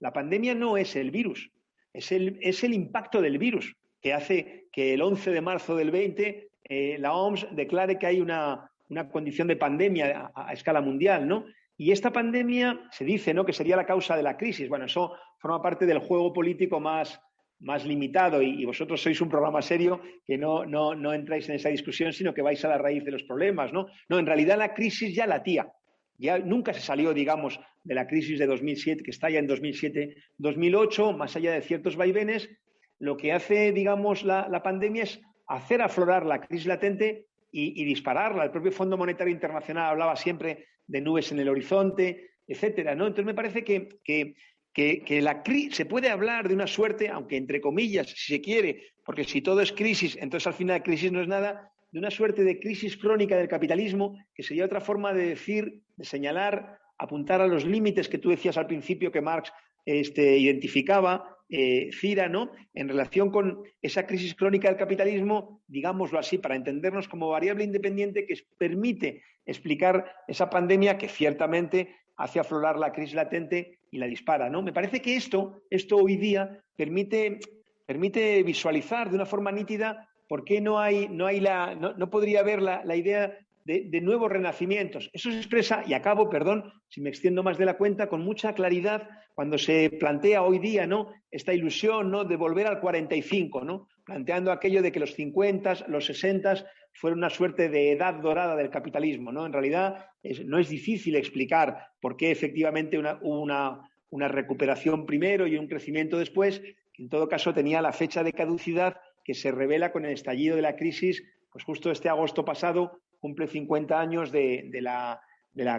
[0.00, 1.50] La pandemia no es el virus,
[1.92, 5.90] es el, es el impacto del virus que hace que el 11 de marzo del
[5.90, 8.70] 20 eh, la OMS declare que hay una,
[9.10, 11.44] condición de pandemia a, a, escala mundial, ¿no?
[11.76, 13.44] Y esta pandemia se dice, ¿no?
[13.44, 14.68] Que sería la causa de la crisis.
[14.68, 17.20] Bueno, eso forma parte del juego político más,
[17.62, 21.68] más limitado y, vosotros sois un programa serio que no, no, no, entráis en esa
[21.68, 23.86] discusión, sino que vais a la raíz de los problemas, ¿no?
[24.08, 25.72] No, en realidad la crisis ya la tía.
[26.18, 31.16] Ya nunca se salió, digamos, de la crisis de 2007, que está ya en 2007-2008,
[31.16, 32.50] más allá de ciertos vaivenes,
[32.98, 38.44] lo que hace, digamos, la, pandemia es hacer aflorar la crisis latente y, dispararla.
[38.44, 43.06] El propio Fondo Monetario Internacional hablaba siempre de nubes en el horizonte, etcétera, ¿no?
[43.06, 44.34] Entonces me parece que, que,
[44.74, 49.42] la se puede hablar de una suerte, aunque entre comillas, si se quiere, porque si
[49.42, 52.96] todo es crisis, entonces al final crisis no es nada, de una suerte de crisis
[52.96, 58.08] crónica del capitalismo, que sería otra forma de decir, de señalar, apuntar a los límites
[58.08, 59.52] que tú decías al principio que Marx
[59.84, 62.50] este, identificaba, eh, Cira, ¿no?
[62.72, 68.24] En relación con esa crisis crónica del capitalismo, digámoslo así, para entendernos como variable independiente
[68.24, 74.48] que permite explicar esa pandemia que ciertamente hace aflorar la crisis latente y la dispara,
[74.48, 74.62] ¿no?
[74.62, 77.40] Me parece que esto, esto hoy día permite,
[77.86, 82.40] permite visualizar de una forma nítida por qué no hay, no hay la, no, podría
[82.40, 85.10] haber la, la idea de, nuevos renacimientos.
[85.12, 88.54] Eso se expresa, y acabo, perdón, si me extiendo más de la cuenta, con mucha
[88.54, 91.12] claridad cuando se plantea hoy día ¿no?
[91.30, 92.24] esta ilusión ¿no?
[92.24, 93.88] de volver al 45, ¿no?
[94.04, 98.70] planteando aquello de que los 50, los 60 fueron una suerte de edad dorada del
[98.70, 99.32] capitalismo.
[99.32, 99.46] ¿no?
[99.46, 100.06] En realidad
[100.44, 103.80] no es difícil explicar por qué efectivamente hubo una,
[104.10, 106.62] una recuperación primero y un crecimiento después,
[106.98, 110.62] en todo caso tenía la fecha de caducidad que se revela con el estallido de
[110.62, 115.20] la crisis, pues justo este agosto pasado, cumple 50 años de, la,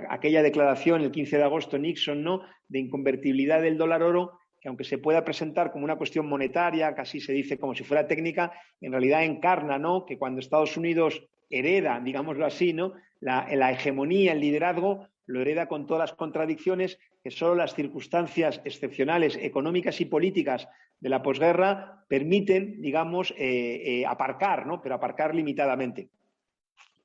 [0.10, 2.42] aquella declaración el 15 de agosto Nixon, ¿no?
[2.68, 7.20] De inconvertibilidad del dólar oro, que aunque se pueda presentar como una cuestión monetaria, casi
[7.20, 10.06] se dice como si fuera técnica, en realidad encarna, ¿no?
[10.06, 12.94] Que cuando Estados Unidos hereda, digámoslo así, ¿no?
[13.20, 19.38] La, hegemonía, el liderazgo, lo hereda con todas las contradicciones que solo las circunstancias excepcionales
[19.42, 20.70] económicas y políticas
[21.02, 24.82] de la posguerra permiten, digamos, eh, eh, aparcar, ¿no?
[24.82, 26.08] Pero aparcar limitadamente.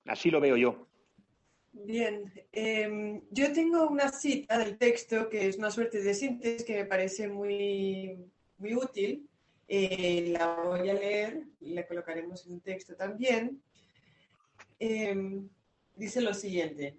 [0.06, 0.86] Así lo veo yo.
[1.84, 6.76] Bien, em, yo tengo una cita del texto que es una suerte de síntesis que
[6.76, 8.18] me parece muy,
[8.58, 9.28] muy útil.
[9.68, 13.62] Eh, la voy a leer y la colocaremos en un texto también.
[14.78, 15.48] Em,
[15.96, 16.96] dice lo siguiente.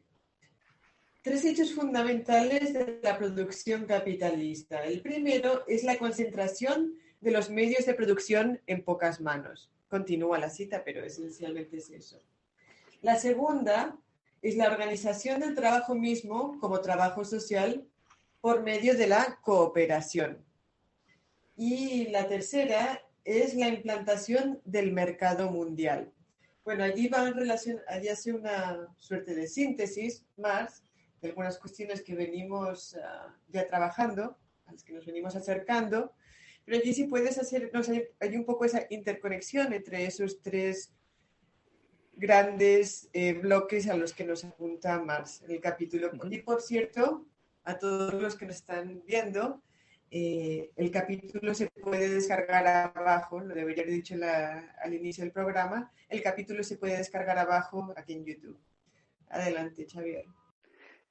[1.22, 4.86] Tres hechos fundamentales de la producción capitalista.
[4.86, 9.70] El primero es la concentración de los medios de producción en pocas manos.
[9.90, 12.20] Continúa la cita, pero esencialmente es eso.
[13.02, 13.98] La segunda
[14.42, 17.86] es la organización del trabajo mismo como trabajo social
[18.42, 20.46] por medio de la cooperación.
[21.56, 26.14] Y la tercera es la implantación del mercado mundial.
[26.64, 30.84] Bueno, allí va en relación, allí hace una suerte de síntesis más
[31.22, 36.14] de algunas cuestiones que venimos ah, ya trabajando, a las que nos venimos acercando,
[36.64, 40.94] pero allí sí puedes hacer, no sé, hay un poco esa interconexión entre esos tres
[42.20, 46.11] grandes eh, bloques a los que nos apunta Marx en el capítulo.
[46.30, 47.26] Y por cierto,
[47.63, 49.61] a todos los que nos están viendo,
[50.11, 54.15] eh, el capítulo se puede descargar abajo, lo debería haber dicho
[54.84, 58.59] al inicio del programa, el capítulo se puede descargar abajo aquí en YouTube.
[59.30, 60.26] Adelante, Xavier.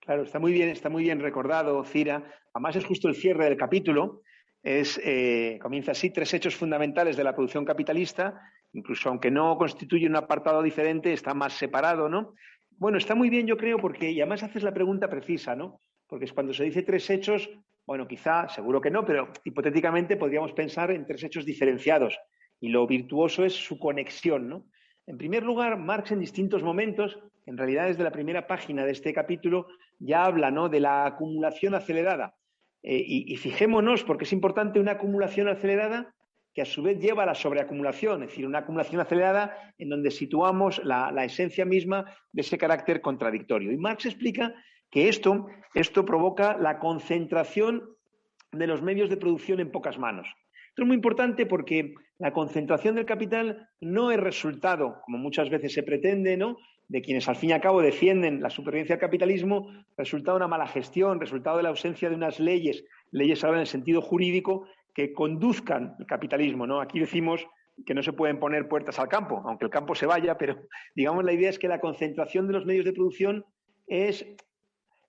[0.00, 2.24] Claro, está muy bien, está muy bien recordado, Cira.
[2.52, 4.22] Además es justo el cierre del capítulo.
[4.62, 8.40] Es, eh, comienza así, tres hechos fundamentales de la producción capitalista
[8.72, 12.34] incluso aunque no constituye un apartado diferente, está más separado, ¿no?
[12.70, 15.80] Bueno, está muy bien, yo creo, porque y además haces la pregunta precisa, ¿no?
[16.06, 17.50] Porque es cuando se dice tres hechos,
[17.86, 22.18] bueno, quizá, seguro que no, pero hipotéticamente podríamos pensar en tres hechos diferenciados.
[22.60, 24.66] Y lo virtuoso es su conexión, ¿no?
[25.06, 29.14] En primer lugar, Marx en distintos momentos, en realidad desde la primera página de este
[29.14, 30.68] capítulo, ya habla ¿no?
[30.68, 32.34] de la acumulación acelerada.
[32.82, 36.14] Eh, y, y, fijémonos, porque es importante una acumulación acelerada
[36.58, 40.10] que a su vez lleva a la sobreacumulación, es decir, una acumulación acelerada en donde
[40.10, 43.70] situamos la, esencia misma de ese carácter contradictorio.
[43.70, 44.52] Y Marx explica
[44.90, 47.88] que esto, esto provoca la concentración
[48.50, 50.26] de los medios de producción en pocas manos.
[50.70, 55.72] Esto es muy importante porque la concentración del capital no es resultado, como muchas veces
[55.72, 56.56] se pretende, ¿no?
[56.88, 60.48] de quienes al fin y al cabo defienden la supervivencia del capitalismo, resultado de una
[60.48, 64.66] mala gestión, resultado de la ausencia de unas leyes, leyes ahora en el sentido jurídico,
[64.98, 66.80] que conduzcan el capitalismo, ¿no?
[66.80, 67.46] Aquí decimos
[67.86, 70.56] que no se pueden poner puertas al campo, aunque el campo se vaya, pero
[70.92, 73.44] digamos la idea es que la concentración de los medios de producción
[73.86, 74.26] es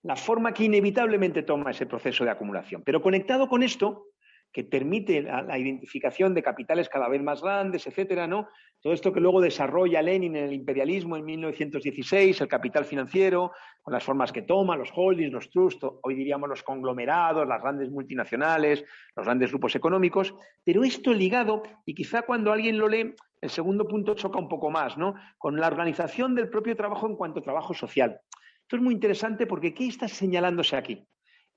[0.04, 2.84] la forma que inevitablemente toma ese proceso de acumulación.
[2.86, 4.06] Pero conectado con esto,
[4.52, 8.48] que permite la, identificación de capitales cada vez más grandes, etcétera, ¿no?
[8.82, 13.94] Todo esto que luego desarrolla Lenin en el imperialismo en 1916, el capital financiero, con
[13.94, 18.84] las formas que toma, los holdings, los trusts, hoy diríamos los conglomerados, las grandes multinacionales,
[19.16, 20.34] los grandes grupos económicos,
[20.64, 24.70] pero esto ligado, y quizá cuando alguien lo lee, el segundo punto choca un poco
[24.72, 25.16] más, ¿no?
[25.38, 28.20] Con la organización del propio trabajo en cuanto a trabajo social.
[28.62, 31.06] Esto es muy interesante porque ¿qué está señalándose aquí?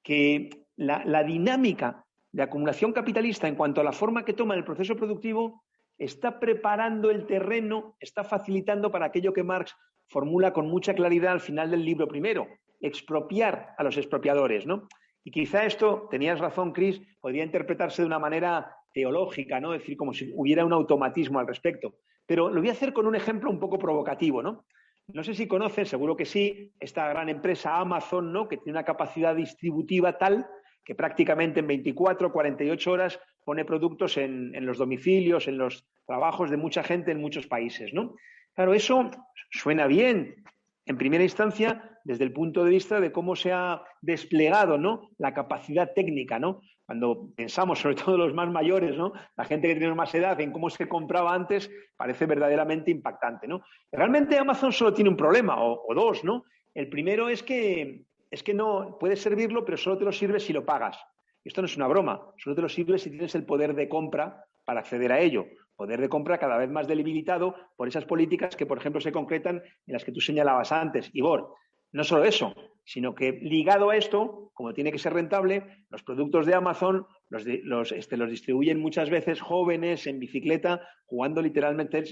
[0.02, 4.96] que la, dinámica de acumulación capitalista en cuanto a la forma que toma el proceso
[4.96, 5.62] productivo
[5.98, 9.76] está preparando el terreno, está facilitando para aquello que Marx
[10.08, 12.48] formula con mucha claridad al final del libro primero,
[12.80, 14.88] expropiar a los expropiadores, ¿no?
[15.24, 19.74] Y quizá esto, tenías razón, Chris, podría interpretarse de una manera teológica, ¿no?
[19.74, 21.94] Es decir, como si hubiera un automatismo al respecto.
[22.26, 24.64] Pero lo voy a hacer con un ejemplo un poco provocativo, ¿no?
[25.08, 28.48] No sé si conoces, seguro que sí, esta gran empresa Amazon, ¿no?
[28.48, 30.46] Que tiene una capacidad distributiva tal
[30.84, 36.56] que prácticamente en 24, 48 horas pone productos en, los domicilios, en los trabajos de
[36.56, 38.14] mucha gente en muchos países, ¿no?
[38.54, 39.10] Claro, eso
[39.50, 40.44] suena bien,
[40.86, 45.10] en primera instancia, desde el punto de vista de cómo se ha desplegado ¿no?
[45.18, 46.60] la capacidad técnica, ¿no?
[46.84, 49.12] Cuando pensamos, sobre todo los más mayores, ¿no?
[49.36, 53.62] La gente que tiene más edad, en cómo se compraba antes, parece verdaderamente impactante, ¿no?
[53.90, 56.44] Realmente Amazon solo tiene un problema, o, o dos, ¿no?
[56.74, 58.02] El primero es que,
[58.32, 60.98] es que no puedes servirlo, pero solo te lo sirve si lo pagas.
[61.44, 64.44] Esto no es una broma, solo te lo sirve si tienes el poder de compra
[64.64, 65.44] para acceder a ello
[65.82, 69.56] poder de compra cada vez más debilitado por esas políticas que, por ejemplo, se concretan
[69.56, 71.10] en las que tú señalabas antes.
[71.12, 71.54] Igor,
[71.90, 72.54] no solo eso,
[72.84, 77.92] sino que ligado a esto, como tiene que ser rentable, los productos de Amazon los,
[77.92, 82.04] este, los distribuyen muchas veces jóvenes en bicicleta, jugando literalmente,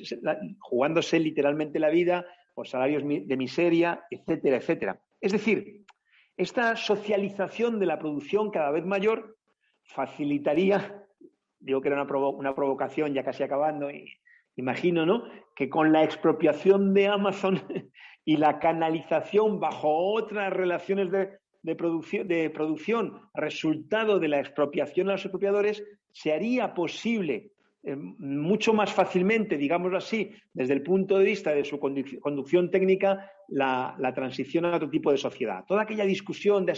[0.58, 5.00] jugándose literalmente la vida por salarios de miseria, etcétera, etcétera.
[5.20, 5.84] Es decir,
[6.42, 9.36] esta socialización de la producción cada vez mayor
[9.82, 11.00] facilitaría
[11.60, 14.10] digo que era una, provocación ya casi acabando, y
[14.56, 15.24] imagino, ¿no?
[15.54, 17.60] Que con la expropiación de Amazon
[18.24, 25.08] y la canalización bajo otras relaciones de, de, producción, de producción, resultado de la expropiación
[25.08, 31.18] a los expropiadores, se haría posible eh, mucho más fácilmente, digámoslo así, desde el punto
[31.18, 35.64] de vista de su conducción técnica, la, transición a otro tipo de sociedad.
[35.66, 36.72] Toda aquella discusión de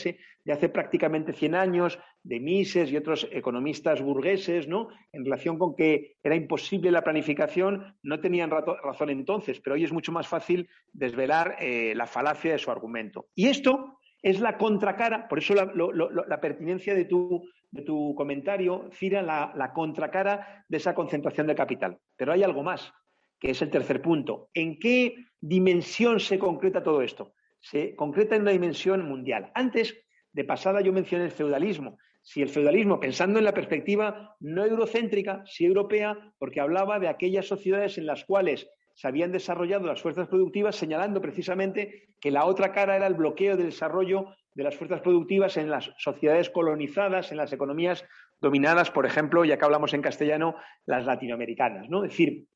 [0.53, 4.89] hace, prácticamente 100 años de Mises y otros economistas burgueses, ¿no?
[5.13, 9.93] En relación con que era imposible la planificación, no tenían razón entonces, pero hoy es
[9.93, 13.27] mucho más fácil desvelar eh, la falacia de su argumento.
[13.35, 17.43] Y esto es la contracara, por eso la, pertinencia de tu,
[17.73, 21.99] de tu, comentario, Cira, la, contracara de esa concentración de capital.
[22.17, 22.93] Pero hay algo más,
[23.41, 24.51] que es el tercer punto.
[24.55, 27.35] ¿En qué dimensión se concreta todo esto?
[27.61, 29.51] Se concreta en una dimensión mundial.
[29.55, 29.99] Antes,
[30.33, 31.99] de pasada, yo mencioné el feudalismo.
[32.21, 37.47] Si el feudalismo, pensando en la perspectiva no eurocéntrica, sí europea, porque hablaba de aquellas
[37.47, 42.73] sociedades en las cuales se habían desarrollado las fuerzas productivas, señalando precisamente que la otra
[42.73, 47.39] cara era el bloqueo del desarrollo de las fuerzas productivas en las sociedades colonizadas, en
[47.39, 48.05] las economías
[48.41, 51.89] dominadas, por ejemplo, ya que hablamos en castellano, las latinoamericanas.
[51.89, 52.05] ¿no?
[52.05, 52.47] Es decir,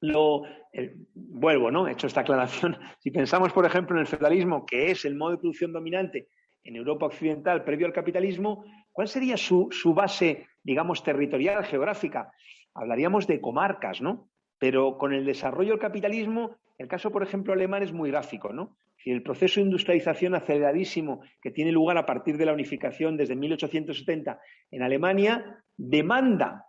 [0.00, 0.42] lo,
[1.14, 1.88] vuelvo, ¿no?
[1.88, 2.76] He hecho esta aclaración.
[2.98, 6.28] Si pensamos, por ejemplo, en el feudalismo, que es el modo de producción dominante
[6.64, 12.32] en Europa occidental previo al capitalismo, ¿cuál sería su, su base, digamos, territorial, geográfica?
[12.74, 14.28] Hablaríamos de comarcas, ¿no?
[14.58, 18.76] Pero con el desarrollo del capitalismo, el caso, por ejemplo, alemán es muy gráfico, ¿no?
[18.98, 23.36] Si el proceso de industrialización aceleradísimo que tiene lugar a partir de la unificación desde
[23.36, 24.40] 1870
[24.70, 26.64] en Alemania demanda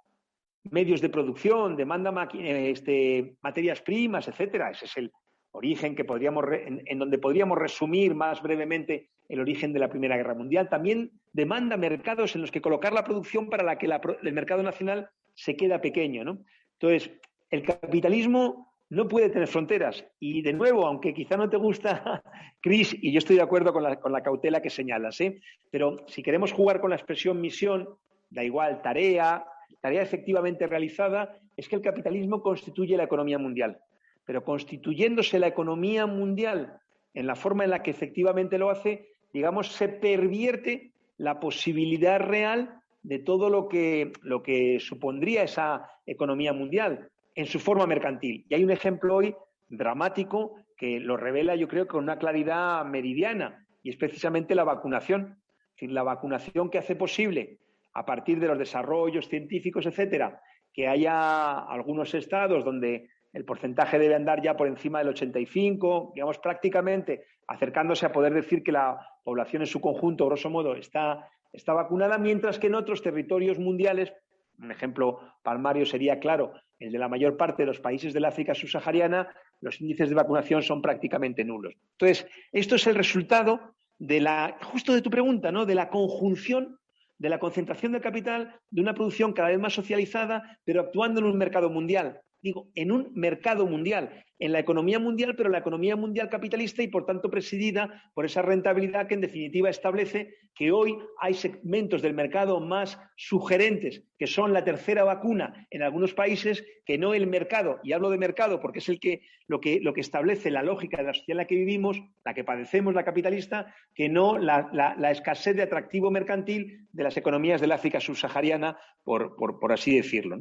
[0.63, 4.71] medios de producción, demanda este, materias primas, etcétera.
[4.71, 5.11] Ese es el
[5.51, 10.35] origen que podríamos en, donde podríamos resumir más brevemente el origen de la Primera Guerra
[10.35, 10.69] Mundial.
[10.69, 15.09] También demanda mercados en los que colocar la producción para la que el mercado nacional
[15.33, 16.39] se queda pequeño, ¿no?
[16.79, 17.11] Entonces,
[17.49, 20.03] el capitalismo no puede tener fronteras.
[20.19, 22.23] Y de nuevo, aunque quizá no te gusta,
[22.61, 25.39] Cris, y yo estoy de acuerdo con la, cautela que señalas, ¿eh?
[25.71, 27.87] pero si queremos jugar con la expresión misión,
[28.29, 29.45] da igual, tarea,
[29.81, 33.79] tarea efectivamente realizada, es que el capitalismo constituye la economía mundial.
[34.25, 36.79] Pero constituyéndose la economía mundial
[37.13, 42.81] en la forma en la que efectivamente lo hace, digamos, se pervierte la posibilidad real
[43.01, 48.45] de todo lo que, lo que supondría esa economía mundial en su forma mercantil.
[48.49, 49.35] Y hay un ejemplo hoy
[49.67, 55.41] dramático que lo revela, yo creo, con una claridad meridiana, y es precisamente la vacunación.
[55.81, 57.59] La vacunación que hace posible,
[57.93, 60.41] a partir de los desarrollos científicos, etcétera,
[60.73, 66.39] que haya algunos estados donde el porcentaje debe andar ya por encima del 85, digamos,
[66.39, 71.73] prácticamente acercándose a poder decir que la población en su conjunto, grosso modo, está, está
[71.73, 74.13] vacunada, mientras que en otros territorios mundiales,
[74.59, 78.55] un ejemplo palmario sería, claro, el de la mayor parte de los países del África
[78.55, 79.27] subsahariana,
[79.61, 81.75] los índices de vacunación son prácticamente nulos.
[81.91, 85.65] Entonces, esto es el resultado de la, justo de tu pregunta, ¿no?
[85.65, 86.79] De la conjunción
[87.19, 91.27] de la concentración de capital, de una producción cada vez más socializada, pero actuando en
[91.27, 92.21] un mercado mundial.
[92.41, 96.87] Digo, en un mercado mundial, en la economía mundial, pero la economía mundial capitalista y
[96.87, 102.13] por tanto presidida por esa rentabilidad que en definitiva establece que hoy hay segmentos del
[102.13, 107.79] mercado más sugerentes, que son la tercera vacuna en algunos países, que no el mercado,
[107.83, 110.97] y hablo de mercado porque es el que lo que, lo que establece la lógica
[110.97, 114.69] de la sociedad en la que vivimos, la que padecemos, la capitalista, que no la,
[114.71, 119.95] la, escasez de atractivo mercantil de las economías del África subsahariana, por, por, por así
[119.95, 120.37] decirlo.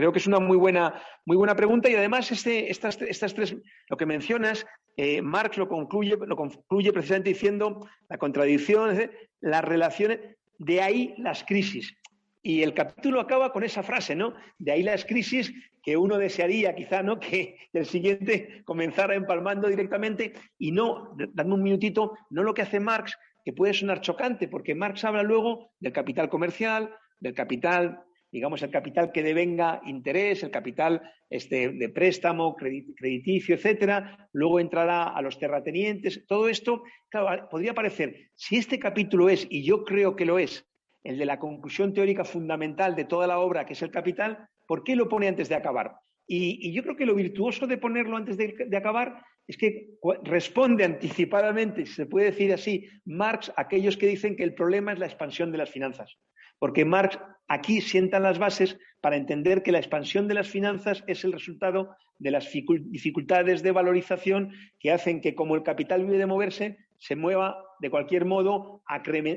[0.00, 0.94] Creo que es una muy buena,
[1.26, 3.54] muy buena pregunta y además este, estas, estas tres,
[3.90, 4.64] lo que mencionas,
[4.96, 8.98] eh, Marx lo concluye, lo concluye precisamente diciendo la contradicción,
[9.42, 10.20] las relaciones,
[10.56, 11.94] de ahí las crisis.
[12.42, 14.32] Y el capítulo acaba con esa frase, ¿no?
[14.58, 17.20] De ahí las crisis que uno desearía quizá, ¿no?
[17.20, 22.80] Que el siguiente comenzara empalmando directamente y no, dando un minutito, no lo que hace
[22.80, 28.62] Marx, que puede sonar chocante, porque Marx habla luego del capital comercial, del capital digamos,
[28.62, 35.22] el capital que devenga interés, el capital este, de préstamo, crediticio, etcétera, luego entrará a
[35.22, 40.24] los terratenientes, todo esto, claro, podría parecer, si este capítulo es, y yo creo que
[40.26, 40.66] lo es,
[41.02, 44.84] el de la conclusión teórica fundamental de toda la obra, que es el capital, ¿por
[44.84, 45.96] qué lo pone antes de acabar?
[46.26, 50.84] Y, yo creo que lo virtuoso de ponerlo antes de, de acabar es que responde
[50.84, 55.00] anticipadamente, si se puede decir así, Marx a aquellos que dicen que el problema es
[55.00, 56.16] la expansión de las finanzas
[56.60, 61.24] porque Marx aquí sienta las bases para entender que la expansión de las finanzas es
[61.24, 66.26] el resultado de las dificultades de valorización que hacen que, como el capital vive de
[66.26, 68.82] moverse, se mueva de cualquier modo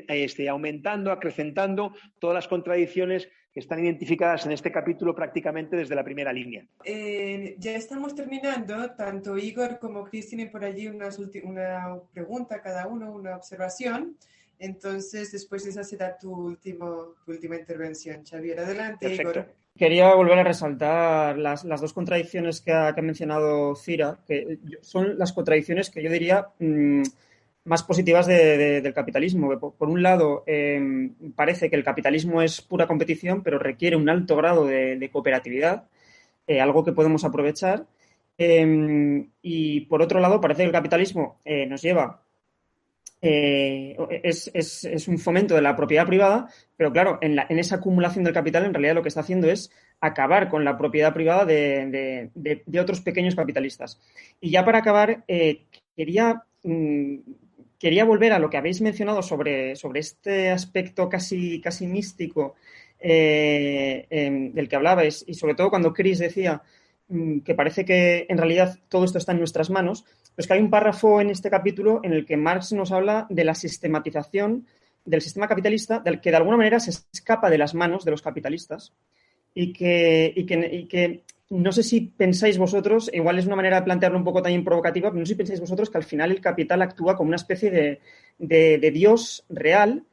[0.10, 6.04] este, aumentando, acrecentando todas las contradicciones que están identificadas en este capítulo prácticamente desde la
[6.04, 6.66] primera línea.
[6.84, 13.14] Eh, ya estamos terminando, tanto Igor como Cris tienen por allí una pregunta cada uno,
[13.14, 14.18] una observación.
[14.64, 18.24] Entonces, después esa será tu, último, última intervención.
[18.26, 19.46] Xavier, adelante, Igor.
[19.78, 25.90] Quería volver a resaltar las, dos contradicciones que ha, mencionado Cira, que son las contradicciones
[25.90, 27.02] que yo diría mm,
[27.66, 29.60] más positivas del capitalismo.
[29.60, 34.38] Por, un lado, em, parece que el capitalismo es pura competición, pero requiere un alto
[34.38, 35.90] grado de, cooperatividad,
[36.48, 37.86] eh, algo que podemos aprovechar.
[38.38, 42.24] Em, y por otro lado, parece que el capitalismo eh, nos lleva
[43.26, 48.66] eh, es, un fomento de la propiedad privada, pero claro, en, esa acumulación del capital
[48.66, 49.72] en realidad lo que está haciendo es
[50.02, 52.30] acabar con la propiedad privada de,
[52.78, 54.02] otros pequeños capitalistas.
[54.42, 55.62] Y ya para acabar, eh,
[55.96, 57.16] quería, mm,
[57.80, 62.56] quería volver a lo que habéis mencionado sobre, sobre este aspecto casi, casi místico
[63.00, 66.62] eh, em, del que hablabais, y sobre todo cuando Chris decía
[67.44, 70.06] que parece que en realidad todo esto está en nuestras manos
[70.38, 73.44] es que hay un párrafo en este capítulo en el que Marx nos habla de
[73.44, 74.66] la sistematización
[75.06, 78.22] del sistema capitalista, del que de alguna manera se escapa de las manos de los
[78.22, 78.94] capitalistas
[79.54, 80.34] y que,
[80.90, 84.64] que, no sé si pensáis vosotros, igual es una manera de plantearlo un poco también
[84.64, 87.36] provocativa, pero no sé si pensáis vosotros que al final el capital actúa como una
[87.36, 88.00] especie
[88.40, 90.04] de Dios real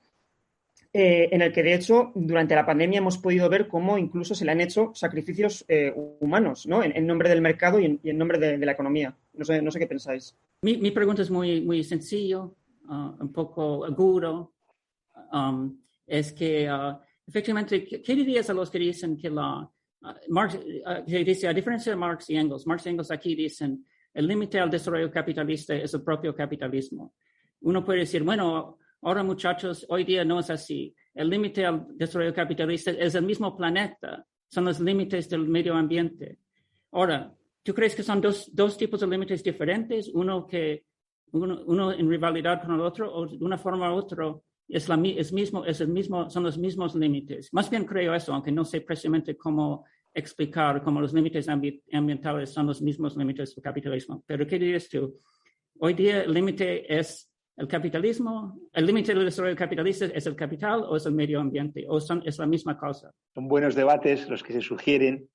[0.92, 4.44] eh, en el que de hecho durante la pandemia hemos podido ver cómo incluso se
[4.44, 6.82] le han hecho sacrificios eh, humanos, ¿no?
[6.82, 9.16] En, nombre del mercado y en, nombre de, la economía.
[9.34, 10.36] No sé, no sé qué pensáis.
[10.62, 12.56] Mi, pregunta es muy, muy sencillo,
[12.88, 14.54] uh, un poco agudo.
[15.32, 20.58] Um, es que uh, efectivamente, ¿qué dirías a los que dicen que la uh, Marx,
[21.06, 24.70] dice, a diferencia de Marx y Engels, Marx y Engels aquí dicen el límite al
[24.70, 27.14] desarrollo capitalista es el propio capitalismo.
[27.60, 30.94] Uno puede decir, bueno, Ahora, muchachos, hoy día no es así.
[31.14, 36.38] El límite al desarrollo capitalista es el mismo planeta, son los límites del medio ambiente.
[36.92, 40.10] Ahora, ¿tú crees que son dos, dos tipos de límites diferentes?
[40.12, 40.84] Uno que
[41.32, 44.34] uno, en rivalidad con el otro o de una forma u otra
[44.68, 47.52] es, la, es, mismo, es el mismo, son los mismos límites.
[47.52, 52.66] Más bien creo eso, aunque no sé precisamente cómo explicar cómo los límites ambientales son
[52.66, 54.24] los mismos límites del capitalismo.
[54.26, 55.16] Pero ¿qué dirías tú?
[55.78, 57.29] Hoy día el límite es
[57.60, 61.84] el capitalismo, el límite del desarrollo capitalista es el capital o es el medio ambiente,
[61.86, 63.12] o son, es la misma cosa.
[63.34, 65.28] Son buenos debates los que se sugieren.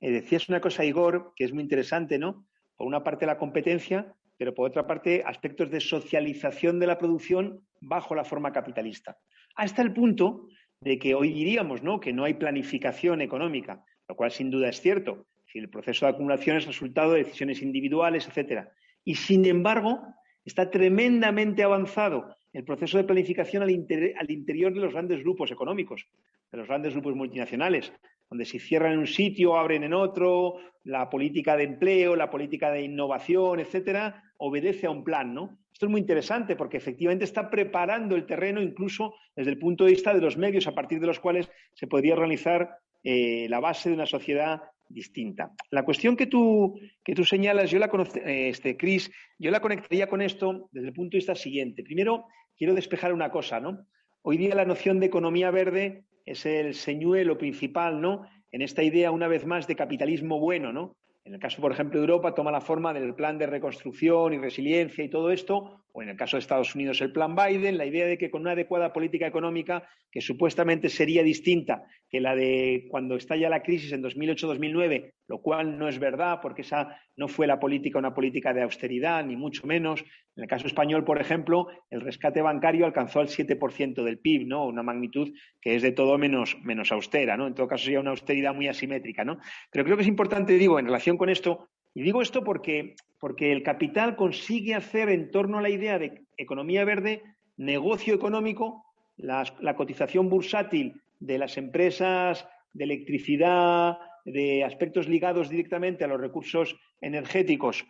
[0.00, 2.44] Eh, decías una cosa, Igor, que es muy interesante, ¿no?
[2.76, 7.64] Por una parte la competencia, pero por otra parte aspectos de socialización de la producción
[7.80, 9.16] bajo la forma capitalista.
[9.54, 10.48] Hasta el punto
[10.80, 12.00] de que hoy diríamos ¿no?
[12.00, 15.26] que no hay planificación económica, lo cual sin duda es cierto.
[15.46, 18.72] Si el proceso de acumulación es resultado de decisiones individuales, etcétera.
[19.04, 20.02] Y sin embargo,
[20.48, 26.06] Está tremendamente avanzado el proceso de planificación al, interior de los grandes grupos económicos,
[26.50, 27.92] de los grandes grupos multinacionales,
[28.30, 32.70] donde si cierran en un sitio, abren en otro, la política de empleo, la política
[32.70, 35.58] de innovación, etcétera, obedece a un plan, ¿no?
[35.70, 39.90] Esto es muy interesante porque efectivamente está preparando el terreno incluso desde el punto de
[39.90, 42.70] vista de los medios a partir de los cuales se podría realizar
[43.04, 45.52] eh, la base de una sociedad distinta.
[45.70, 47.90] La cuestión que tú, que tú señalas, yo la
[48.24, 51.82] eh, este, Chris, yo la conectaría con esto desde el punto de vista siguiente.
[51.82, 52.26] Primero,
[52.56, 53.86] quiero despejar una cosa, ¿no?
[54.22, 58.22] Hoy día la noción de economía verde es el señuelo principal, ¿no?
[58.50, 60.96] En esta idea, una vez más, de capitalismo bueno, ¿no?
[61.28, 64.38] En el caso, por ejemplo, de Europa, toma la forma del plan de reconstrucción y
[64.38, 67.84] resiliencia y todo esto, o en el caso de Estados Unidos, el plan Biden, la
[67.84, 72.86] idea de que con una adecuada política económica, que supuestamente sería distinta que la de
[72.90, 77.46] cuando estalla la crisis en 2008-2009, lo cual no es verdad, porque esa no fue
[77.46, 80.00] la política, una política de austeridad, ni mucho menos.
[80.34, 84.66] En el caso español, por ejemplo, el rescate bancario alcanzó el 7% del PIB, ¿no?
[84.66, 87.46] Una magnitud que es de todo menos, menos austera, ¿no?
[87.46, 89.38] En todo caso, sería una austeridad muy asimétrica, ¿no?
[89.70, 93.52] Pero creo que es importante, digo, en relación con esto, y digo esto porque, porque
[93.52, 97.22] el capital consigue hacer en torno a la idea de economía verde
[97.58, 98.84] negocio económico,
[99.16, 103.98] la cotización bursátil de las empresas de electricidad,
[104.32, 107.86] de aspectos ligados directamente a los recursos energéticos,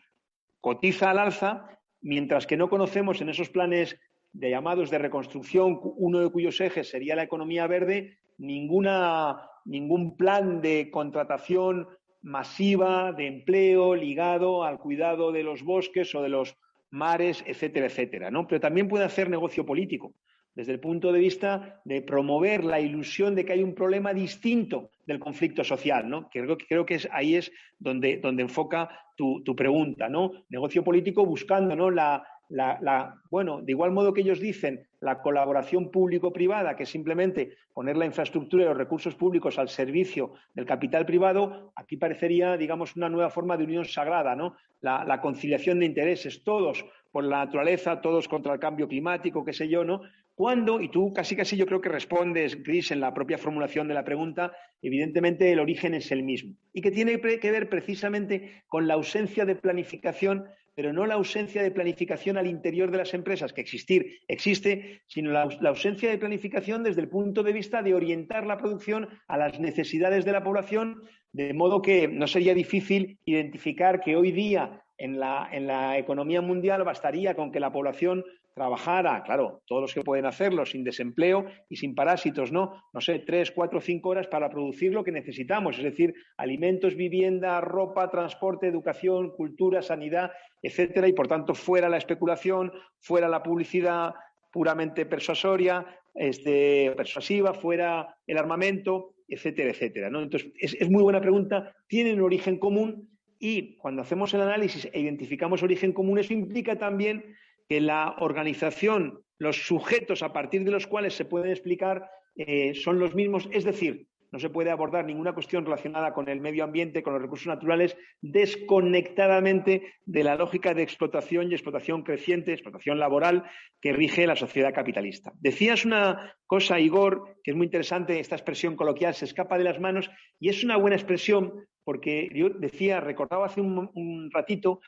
[0.61, 3.99] cotiza al alza, mientras que no conocemos en esos planes
[4.32, 10.61] de llamados de reconstrucción, uno de cuyos ejes sería la economía verde, ninguna, ningún plan
[10.61, 11.89] de contratación
[12.22, 16.57] masiva de empleo ligado al cuidado de los bosques o de los
[16.91, 18.30] mares, etcétera, etcétera.
[18.30, 18.47] ¿no?
[18.47, 20.14] Pero también puede hacer negocio político
[20.59, 24.90] desde el punto de vista de promover la ilusión de que hay un problema distinto
[25.06, 26.28] del conflicto social, ¿no?
[26.30, 30.32] Creo, creo que ahí es donde, donde enfoca tu, pregunta, ¿no?
[30.48, 31.92] Negocio político buscando, ¿no?
[31.92, 37.54] La, la, bueno, de igual modo que ellos dicen la colaboración público-privada, que es simplemente
[37.72, 42.96] poner la infraestructura y los recursos públicos al servicio del capital privado, aquí parecería, digamos,
[42.96, 44.56] una nueva forma de unión sagrada, ¿no?
[44.80, 49.68] La conciliación de intereses, todos por la naturaleza, todos contra el cambio climático, qué sé
[49.68, 50.00] yo, ¿no?
[50.39, 50.80] ¿Cuándo?
[50.80, 54.05] Y tú casi casi yo creo que respondes, Gris, en la propia formulación de la
[54.05, 56.55] pregunta, evidentemente el origen es el mismo.
[56.72, 60.45] Y que tiene que ver precisamente con la ausencia de planificación,
[60.76, 65.32] pero no la ausencia de planificación al interior de las empresas, que existir existe, sino
[65.32, 69.39] la, la ausencia de planificación desde el punto de vista de orientar la producción a
[69.39, 74.84] las necesidades de la población, de modo que no sería difícil identificar que hoy día
[74.99, 78.24] en la, en la, economía mundial bastaría con que la población
[78.59, 82.82] trabajara, claro, todos los que pueden hacerlo, sin desempleo y sin parásitos, ¿no?
[82.92, 87.61] No sé, tres, cuatro, cinco horas para producir lo que necesitamos, es decir, alimentos, vivienda,
[87.61, 94.14] ropa, transporte, educación, cultura, sanidad, etcétera, y por tanto fuera la especulación, fuera la publicidad
[94.52, 100.11] puramente persuasoria, este, persuasiva, fuera el armamento, etcétera, etcétera.
[100.11, 100.20] ¿no?
[100.20, 105.00] Entonces, es, es muy buena pregunta, tienen origen común y cuando hacemos el análisis e
[105.00, 107.24] identificamos origen común, eso implica también
[107.68, 112.98] que la organización, los sujetos a partir de los cuales se pueden explicar eh, son
[112.98, 117.02] los mismos, es decir, no se puede abordar ninguna cuestión relacionada con el medio ambiente,
[117.02, 123.44] con los recursos naturales, desconectadamente de la lógica de explotación y explotación creciente, explotación laboral
[123.80, 125.32] que rige la sociedad capitalista.
[125.40, 129.80] Decías una cosa, Igor, que es muy interesante, esta expresión coloquial se escapa de las
[129.80, 134.80] manos y es una buena expresión porque yo decía, recordaba hace un ratito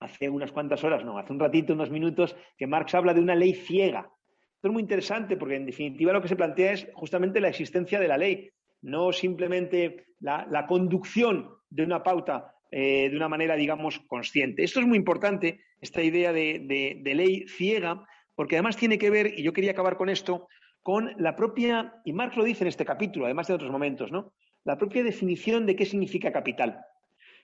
[0.00, 3.34] hace unas cuantas horas, no, hace un ratito, unos minutos, que Marx habla de una
[3.34, 4.10] ley ciega.
[4.54, 8.00] Esto es muy interesante porque, en definitiva, lo que se plantea es justamente la existencia
[8.00, 8.50] de la ley,
[8.82, 14.64] no simplemente la, conducción de una pauta eh, de una manera, digamos, consciente.
[14.64, 18.04] Esto es muy importante, esta idea de, de ley ciega,
[18.34, 20.48] porque además tiene que ver, y yo quería acabar con esto,
[20.82, 24.32] con la propia, y Marx lo dice en este capítulo, además de otros momentos, ¿no?
[24.64, 26.80] La propia definición de qué significa capital.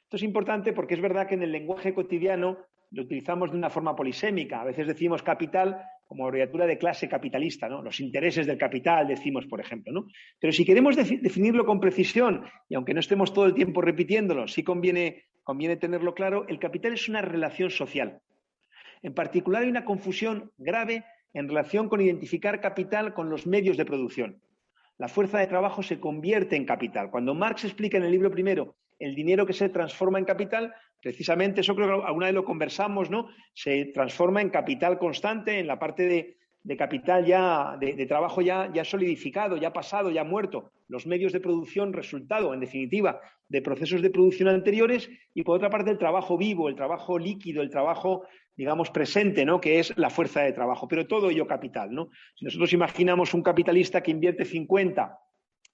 [0.07, 2.59] Esto es importante porque es verdad que en el lenguaje cotidiano
[2.93, 4.61] lo utilizamos de una forma polisémica.
[4.61, 7.83] A veces decimos capital como abreviatura de clase capitalista, ¿no?
[7.83, 10.07] Los intereses del capital, decimos, por ejemplo, ¿no?
[10.39, 14.63] Pero si queremos definirlo con precisión, y aunque no estemos todo el tiempo repitiéndolo, sí
[14.63, 18.21] conviene, conviene tenerlo claro, el capital es una relación social.
[19.03, 21.05] En particular hay una confusión grave
[21.35, 24.41] en relación con identificar capital con los medios de producción.
[24.99, 27.11] La fuerza de trabajo se convierte en capital.
[27.11, 31.61] Cuando Marx explica en el libro primero el dinero que se transforma en capital, precisamente
[31.61, 33.29] eso creo que alguna vez lo conversamos, ¿no?
[33.55, 36.07] Se transforma en capital constante, en la parte
[36.65, 40.73] de, capital ya, de, trabajo ya, ya solidificado, ya pasado, ya muerto.
[40.89, 45.71] Los medios de producción, resultado, en definitiva, de procesos de producción anteriores, y por otra
[45.71, 48.25] parte el trabajo vivo, el trabajo líquido, el trabajo,
[48.57, 49.61] digamos, presente, ¿no?
[49.61, 50.89] Que es la fuerza de trabajo.
[50.89, 52.09] Pero todo ello capital, ¿no?
[52.35, 55.19] Si nosotros imaginamos un capitalista que invierte 50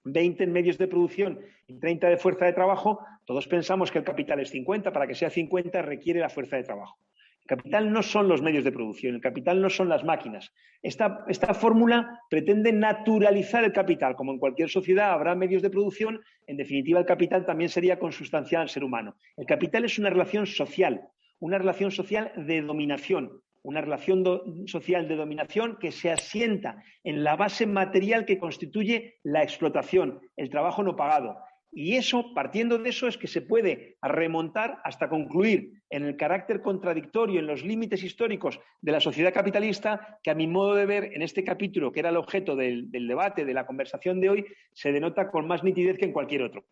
[0.05, 4.05] 20 en medios de producción y 30 de fuerza de trabajo, todos pensamos que el
[4.05, 4.93] capital es 50.
[4.93, 6.99] Para que sea 50 requiere la fuerza de trabajo.
[7.47, 10.53] capital no son los medios de producción, el capital no son las máquinas.
[10.81, 14.17] Esta, esta fórmula pretende naturalizar el capital.
[14.17, 18.63] Como en cualquier sociedad habrá medios de producción, en definitiva el capital también sería consustancial
[18.63, 19.17] al ser humano.
[19.37, 21.03] El capital es una relación social,
[21.41, 24.25] una relación social de dominación, una relación
[24.67, 30.51] social de dominación que se asienta en la base material que constituye la explotación, el
[30.51, 31.37] trabajo no pagado,
[31.75, 36.61] y eso, partiendo de eso, es que se puede remontar hasta concluir en el carácter
[36.61, 41.05] contradictorio, en los límites históricos de la sociedad capitalista, que a mi modo de ver,
[41.15, 44.93] en este capítulo, que era el objeto del, debate, de la conversación de hoy, se
[44.93, 46.63] denota con más nitidez que en cualquier otro.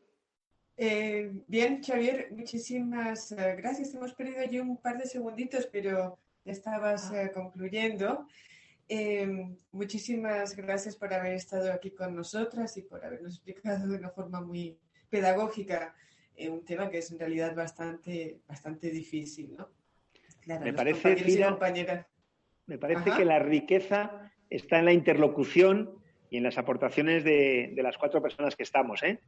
[0.77, 3.95] Eh, bien, Xavier, muchísimas eh, gracias.
[3.95, 8.27] Hemos perdido allí un par de segunditos, pero estabas eh, concluyendo.
[9.73, 14.41] muchísimas gracias por haber estado aquí con nosotras y por habernos explicado de una forma
[14.41, 14.79] muy,
[15.11, 15.95] pedagógica
[16.37, 19.69] en un tema que es en realidad bastante, bastante difícil, ¿no?
[20.47, 21.17] me parece,
[22.67, 26.01] me parece que la riqueza está en la interlocución
[26.31, 29.21] y en las aportaciones de, las cuatro personas que estamos, ¿eh?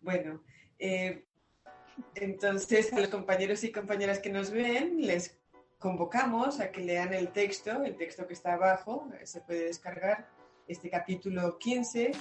[0.00, 0.42] Bueno,
[0.78, 1.24] eh,
[2.14, 5.38] entonces a los compañeros y compañeras que nos ven, les
[5.78, 10.28] convocamos a que lean el texto, el texto que está abajo, se puede descargar,
[10.66, 12.12] este capítulo 15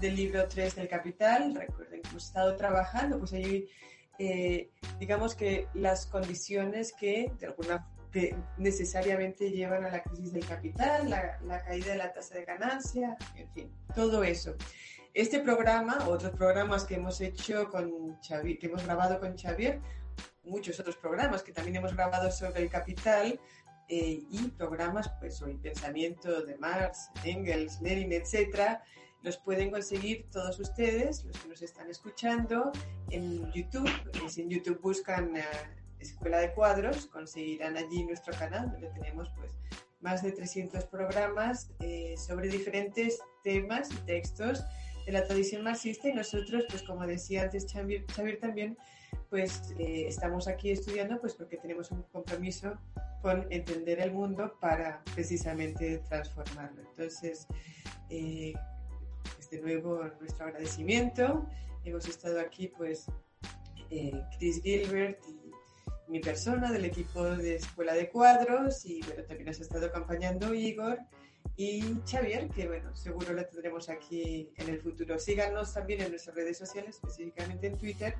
[0.00, 1.54] del libro 3 del Capital.
[1.54, 3.68] Recuerden que hemos estado trabajando, pues ahí
[4.18, 10.44] eh, digamos que las condiciones que de alguna que necesariamente llevan a la crisis del
[10.44, 14.56] capital, la, caída de la tasa de ganancia, en fin, todo eso.
[15.14, 19.80] Este programa, otros programas que hemos hecho con Xavier, que hemos grabado con Xavier,
[20.42, 23.40] muchos otros programas que también hemos grabado sobre el capital
[23.88, 28.82] eh, y programas pues sobre el pensamiento de Marx, Engels, Lenin, etcétera,
[29.22, 32.72] los pueden conseguir todos ustedes, los que nos están escuchando,
[33.10, 33.90] en YouTube.
[34.28, 35.44] Si en YouTube buscan eh,
[35.98, 39.52] Escuela de Cuadros, conseguirán allí nuestro canal, donde tenemos pues
[40.00, 44.64] más de 300 programas eh, sobre diferentes temas y textos
[45.04, 48.06] de la tradición marxista y nosotros, pues como decía antes Xavier,
[48.40, 48.78] también,
[49.28, 52.78] pues eh, estamos aquí estudiando pues porque tenemos un compromiso
[53.22, 56.82] con entender el mundo para precisamente transformarlo.
[56.82, 57.46] Entonces,
[59.50, 61.46] de nuevo nuestro agradecimiento.
[61.84, 63.06] Hemos estado aquí, pues,
[63.90, 65.50] eh, Chris Gilbert y
[66.08, 70.54] mi persona del equipo de Escuela de Cuadros y bueno, también nos ha estado acompañando
[70.54, 70.98] Igor
[71.56, 75.18] y Xavier, que bueno, seguro la tendremos aquí en el futuro.
[75.18, 78.14] Síganos también en nuestras redes sociales, específicamente en Twitter,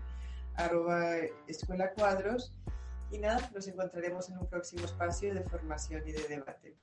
[0.55, 1.17] arroba
[1.47, 2.53] Escuela Cuadros.
[3.11, 6.77] Y nada, nos encontraremos en un próximo espacio de formación y de debate.